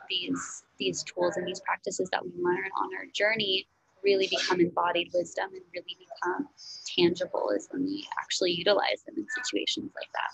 these 0.09 0.63
these 0.79 1.03
tools 1.03 1.37
and 1.37 1.47
these 1.47 1.61
practices 1.61 2.09
that 2.11 2.23
we 2.23 2.31
learn 2.37 2.69
on 2.77 2.89
our 2.97 3.05
journey 3.13 3.67
really 4.03 4.27
become 4.27 4.61
embodied 4.61 5.09
wisdom 5.13 5.49
and 5.53 5.61
really 5.73 5.97
become 5.99 6.47
tangible 6.85 7.49
is 7.55 7.67
when 7.71 7.83
we 7.83 8.07
actually 8.19 8.51
utilize 8.51 9.03
them 9.05 9.15
in 9.17 9.25
situations 9.43 9.91
like 9.95 10.09
that. 10.13 10.31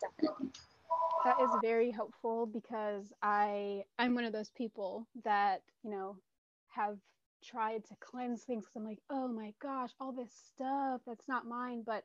Definitely. 0.00 0.48
That 1.26 1.40
is 1.42 1.50
very 1.60 1.90
helpful 1.90 2.46
because 2.46 3.12
I 3.20 3.82
I'm 3.98 4.14
one 4.14 4.24
of 4.24 4.32
those 4.32 4.50
people 4.50 5.08
that, 5.24 5.62
you 5.82 5.90
know, 5.90 6.16
have 6.68 6.98
tried 7.44 7.84
to 7.86 7.96
cleanse 8.00 8.44
things 8.44 8.64
because 8.64 8.76
I'm 8.76 8.84
like, 8.86 9.00
oh 9.10 9.26
my 9.26 9.52
gosh, 9.60 9.90
all 10.00 10.12
this 10.12 10.30
stuff 10.54 11.00
that's 11.04 11.26
not 11.26 11.44
mine. 11.44 11.82
But 11.84 12.04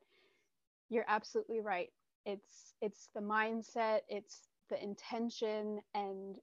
you're 0.90 1.06
absolutely 1.08 1.62
right. 1.62 1.90
It's 2.26 2.74
it's 2.82 3.10
the 3.14 3.22
mindset, 3.22 4.00
it's 4.10 4.50
the 4.72 4.84
intention, 4.84 5.82
and 5.94 6.38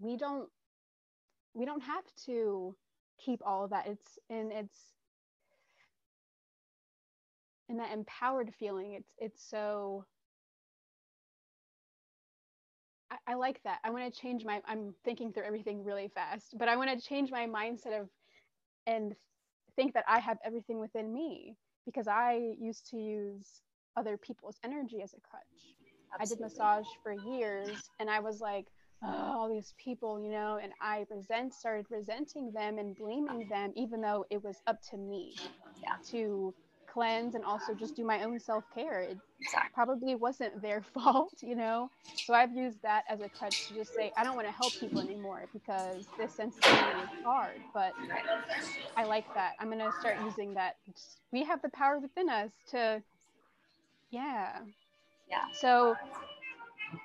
we 0.00 0.16
don't 0.16 0.48
we 1.52 1.66
don't 1.66 1.82
have 1.82 2.04
to 2.26 2.74
keep 3.18 3.42
all 3.44 3.64
of 3.64 3.70
that 3.70 3.86
it's 3.86 4.18
and 4.30 4.52
it's 4.52 4.78
and 7.68 7.78
that 7.80 7.92
empowered 7.92 8.54
feeling 8.58 8.92
it's 8.94 9.12
it's 9.18 9.42
so 9.50 10.06
I, 13.10 13.32
I 13.32 13.34
like 13.34 13.60
that 13.64 13.78
i 13.84 13.90
want 13.90 14.12
to 14.12 14.20
change 14.20 14.44
my 14.44 14.60
i'm 14.66 14.94
thinking 15.04 15.32
through 15.32 15.44
everything 15.44 15.84
really 15.84 16.08
fast 16.08 16.54
but 16.58 16.68
i 16.68 16.76
want 16.76 16.90
to 16.90 17.06
change 17.06 17.30
my 17.30 17.46
mindset 17.46 18.00
of 18.00 18.08
and 18.86 19.14
think 19.76 19.94
that 19.94 20.04
i 20.08 20.18
have 20.18 20.38
everything 20.44 20.78
within 20.78 21.12
me 21.12 21.56
because 21.84 22.08
i 22.08 22.54
used 22.58 22.88
to 22.90 22.96
use 22.96 23.62
other 23.96 24.16
people's 24.16 24.58
energy 24.64 25.02
as 25.02 25.12
a 25.14 25.20
crutch 25.20 25.74
Absolutely. 26.18 26.20
i 26.20 26.26
did 26.26 26.40
massage 26.40 26.86
for 27.02 27.12
years 27.12 27.90
and 28.00 28.10
i 28.10 28.20
was 28.20 28.40
like 28.40 28.66
oh, 29.02 29.32
all 29.36 29.48
these 29.48 29.74
people, 29.82 30.20
you 30.20 30.30
know, 30.30 30.58
and 30.62 30.72
I 30.80 31.04
resent 31.10 31.54
started 31.54 31.86
resenting 31.90 32.52
them 32.52 32.78
and 32.78 32.96
blaming 32.96 33.48
them, 33.48 33.72
even 33.76 34.00
though 34.00 34.24
it 34.30 34.42
was 34.42 34.56
up 34.66 34.80
to 34.90 34.96
me 34.96 35.34
yeah. 35.82 35.96
to 36.10 36.54
cleanse 36.96 37.34
and 37.34 37.44
also 37.44 37.74
just 37.74 37.94
do 37.94 38.04
my 38.04 38.22
own 38.24 38.40
self 38.40 38.64
care. 38.74 39.00
It 39.00 39.18
exactly. 39.40 39.70
probably 39.74 40.14
wasn't 40.14 40.62
their 40.62 40.80
fault, 40.94 41.34
you 41.42 41.54
know. 41.54 41.90
So 42.24 42.32
I've 42.32 42.54
used 42.54 42.80
that 42.82 43.04
as 43.10 43.20
a 43.20 43.28
crutch 43.28 43.68
to 43.68 43.74
just 43.74 43.94
say 43.94 44.12
I 44.16 44.24
don't 44.24 44.34
want 44.34 44.46
to 44.48 44.52
help 44.52 44.72
people 44.80 45.00
anymore 45.00 45.44
because 45.52 46.06
this 46.16 46.32
sensitivity 46.32 47.00
is 47.02 47.22
hard. 47.22 47.60
But 47.74 47.92
I 48.96 49.04
like 49.04 49.26
that. 49.34 49.52
I'm 49.60 49.68
gonna 49.68 49.92
start 50.00 50.16
using 50.24 50.54
that. 50.54 50.76
We 51.32 51.44
have 51.44 51.60
the 51.60 51.68
power 51.68 51.98
within 51.98 52.30
us 52.30 52.50
to, 52.70 53.02
yeah, 54.10 54.60
yeah. 55.28 55.44
So 55.52 55.96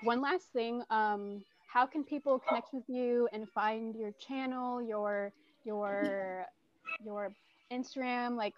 one 0.03 0.21
last 0.21 0.45
thing. 0.53 0.83
Um, 0.89 1.43
how 1.67 1.85
can 1.85 2.03
people 2.05 2.41
connect 2.47 2.73
with 2.73 2.83
you 2.87 3.27
and 3.33 3.47
find 3.49 3.93
your 3.95 4.11
channel, 4.25 4.81
your 4.81 5.33
your 5.65 6.45
your 7.03 7.33
Instagram? 7.71 8.37
Like, 8.37 8.53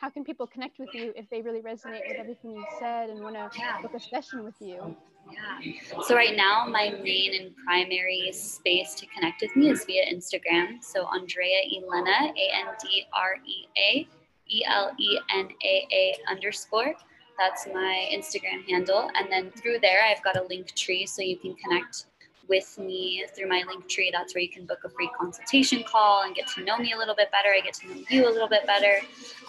how 0.00 0.08
can 0.08 0.24
people 0.24 0.46
connect 0.46 0.78
with 0.78 0.88
you 0.94 1.12
if 1.14 1.28
they 1.28 1.42
really 1.42 1.60
resonate 1.60 2.08
with 2.08 2.18
everything 2.18 2.50
you 2.52 2.64
said 2.78 3.10
and 3.10 3.20
want 3.20 3.34
to 3.34 3.50
Yeah. 3.58 3.78
book 3.82 3.92
a 3.94 4.00
session 4.00 4.42
with 4.42 4.54
you? 4.60 4.96
Yeah. 5.30 6.00
So 6.02 6.16
right 6.16 6.34
now, 6.34 6.66
my 6.66 6.88
main 7.02 7.34
and 7.38 7.54
primary 7.66 8.32
space 8.32 8.94
to 8.94 9.06
connect 9.06 9.42
with 9.42 9.54
me 9.54 9.68
is 9.68 9.84
via 9.84 10.06
Instagram. 10.06 10.82
So 10.82 11.06
Andrea 11.06 11.60
Elena, 11.76 12.32
A 12.34 12.46
N 12.66 12.68
D 12.82 13.04
R 13.12 13.36
E 13.46 13.66
A 13.76 14.08
E 14.48 14.64
L 14.66 14.92
E 14.98 15.18
N 15.34 15.48
A 15.62 15.86
A 15.92 16.16
underscore. 16.28 16.94
That's 17.38 17.66
my 17.66 18.08
Instagram 18.10 18.66
handle. 18.68 19.10
And 19.14 19.30
then 19.30 19.50
through 19.50 19.80
there, 19.80 20.02
I've 20.02 20.22
got 20.22 20.36
a 20.36 20.44
link 20.44 20.74
tree 20.74 21.04
so 21.06 21.20
you 21.20 21.36
can 21.36 21.54
connect 21.56 22.06
with 22.50 22.76
me 22.78 23.24
through 23.34 23.48
my 23.48 23.62
link 23.66 23.88
tree. 23.88 24.10
That's 24.12 24.34
where 24.34 24.42
you 24.42 24.50
can 24.50 24.66
book 24.66 24.80
a 24.84 24.90
free 24.90 25.08
consultation 25.18 25.82
call 25.84 26.24
and 26.24 26.34
get 26.34 26.48
to 26.56 26.64
know 26.64 26.76
me 26.76 26.92
a 26.92 26.98
little 26.98 27.14
bit 27.14 27.30
better. 27.30 27.48
I 27.56 27.60
get 27.60 27.74
to 27.74 27.88
know 27.88 28.02
you 28.10 28.28
a 28.28 28.32
little 28.32 28.48
bit 28.48 28.66
better. 28.66 28.96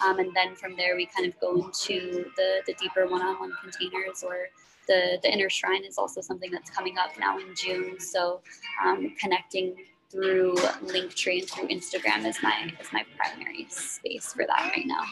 Um, 0.06 0.20
and 0.20 0.34
then 0.34 0.54
from 0.54 0.76
there, 0.76 0.96
we 0.96 1.06
kind 1.06 1.26
of 1.28 1.38
go 1.40 1.56
into 1.56 2.30
the, 2.36 2.60
the 2.66 2.74
deeper 2.80 3.06
one 3.08 3.20
on 3.20 3.38
one 3.40 3.52
containers 3.60 4.22
or 4.22 4.46
the, 4.86 5.18
the 5.22 5.30
inner 5.30 5.50
shrine 5.50 5.84
is 5.84 5.98
also 5.98 6.20
something 6.20 6.50
that's 6.50 6.70
coming 6.70 6.96
up 6.96 7.10
now 7.18 7.38
in 7.38 7.54
June. 7.54 7.98
So 8.00 8.40
um, 8.84 9.14
connecting 9.20 9.74
through 10.10 10.54
Linktree 10.84 11.40
and 11.40 11.48
through 11.50 11.68
Instagram 11.68 12.26
is 12.26 12.36
my 12.42 12.70
is 12.80 12.92
my 12.92 13.02
primary 13.16 13.66
space 13.70 14.32
for 14.34 14.44
that 14.46 14.70
right 14.76 14.86
now. 14.86 15.04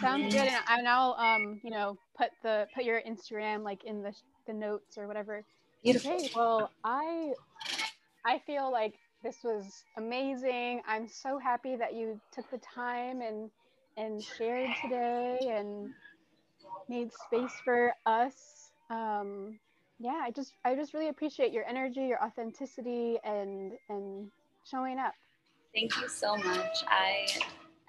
Sounds 0.00 0.34
good. 0.34 0.42
And 0.48 0.56
I- 0.66 0.78
and 0.78 0.88
I'll 0.88 1.14
um, 1.14 1.60
you 1.62 1.70
know, 1.70 1.96
put 2.18 2.30
the 2.42 2.66
put 2.74 2.84
your 2.84 3.00
Instagram 3.02 3.62
like 3.62 3.84
in 3.84 4.02
the 4.02 4.12
the 4.46 4.52
notes 4.52 4.98
or 4.98 5.06
whatever. 5.06 5.44
Beautiful. 5.82 6.12
Okay, 6.12 6.30
well, 6.34 6.70
I 6.84 7.32
I 8.24 8.38
feel 8.40 8.70
like 8.70 8.94
this 9.22 9.38
was 9.44 9.84
amazing. 9.96 10.82
I'm 10.86 11.08
so 11.08 11.38
happy 11.38 11.76
that 11.76 11.94
you 11.94 12.20
took 12.32 12.50
the 12.50 12.58
time 12.58 13.22
and 13.22 13.50
and 13.96 14.22
shared 14.22 14.70
today 14.82 15.38
and 15.50 15.90
made 16.88 17.10
space 17.26 17.52
for 17.64 17.94
us. 18.06 18.70
Um, 18.90 19.58
yeah, 19.98 20.20
I 20.22 20.30
just 20.30 20.54
I 20.64 20.74
just 20.74 20.94
really 20.94 21.08
appreciate 21.08 21.52
your 21.52 21.64
energy, 21.66 22.00
your 22.02 22.22
authenticity, 22.22 23.18
and 23.24 23.72
and 23.88 24.30
showing 24.70 24.98
up. 24.98 25.14
Thank 25.74 25.96
you 26.00 26.08
so 26.08 26.36
much. 26.36 26.84
I 26.88 27.26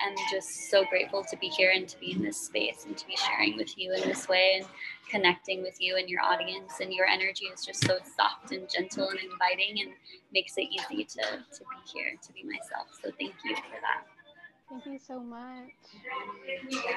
am 0.07 0.15
just 0.29 0.69
so 0.69 0.85
grateful 0.85 1.23
to 1.23 1.37
be 1.37 1.47
here 1.47 1.71
and 1.75 1.87
to 1.87 1.99
be 1.99 2.11
in 2.11 2.21
this 2.21 2.39
space 2.39 2.85
and 2.85 2.97
to 2.97 3.07
be 3.07 3.15
sharing 3.15 3.57
with 3.57 3.77
you 3.77 3.93
in 3.93 4.01
this 4.07 4.27
way 4.27 4.59
and 4.59 4.65
connecting 5.09 5.61
with 5.61 5.79
you 5.79 5.97
and 5.97 6.09
your 6.09 6.21
audience. 6.21 6.79
And 6.81 6.93
your 6.93 7.07
energy 7.07 7.45
is 7.45 7.65
just 7.65 7.85
so 7.85 7.97
soft 8.15 8.51
and 8.51 8.69
gentle 8.69 9.09
and 9.09 9.19
inviting 9.19 9.81
and 9.81 9.91
makes 10.33 10.57
it 10.57 10.67
easy 10.71 11.03
to, 11.03 11.21
to 11.21 11.59
be 11.59 11.91
here, 11.93 12.13
to 12.21 12.33
be 12.33 12.43
myself. 12.43 12.87
So 13.03 13.11
thank 13.19 13.33
you 13.43 13.55
for 13.55 13.79
that. 13.81 14.03
Thank 14.69 14.85
you 14.85 14.99
so 14.99 15.19
much. 15.19 15.69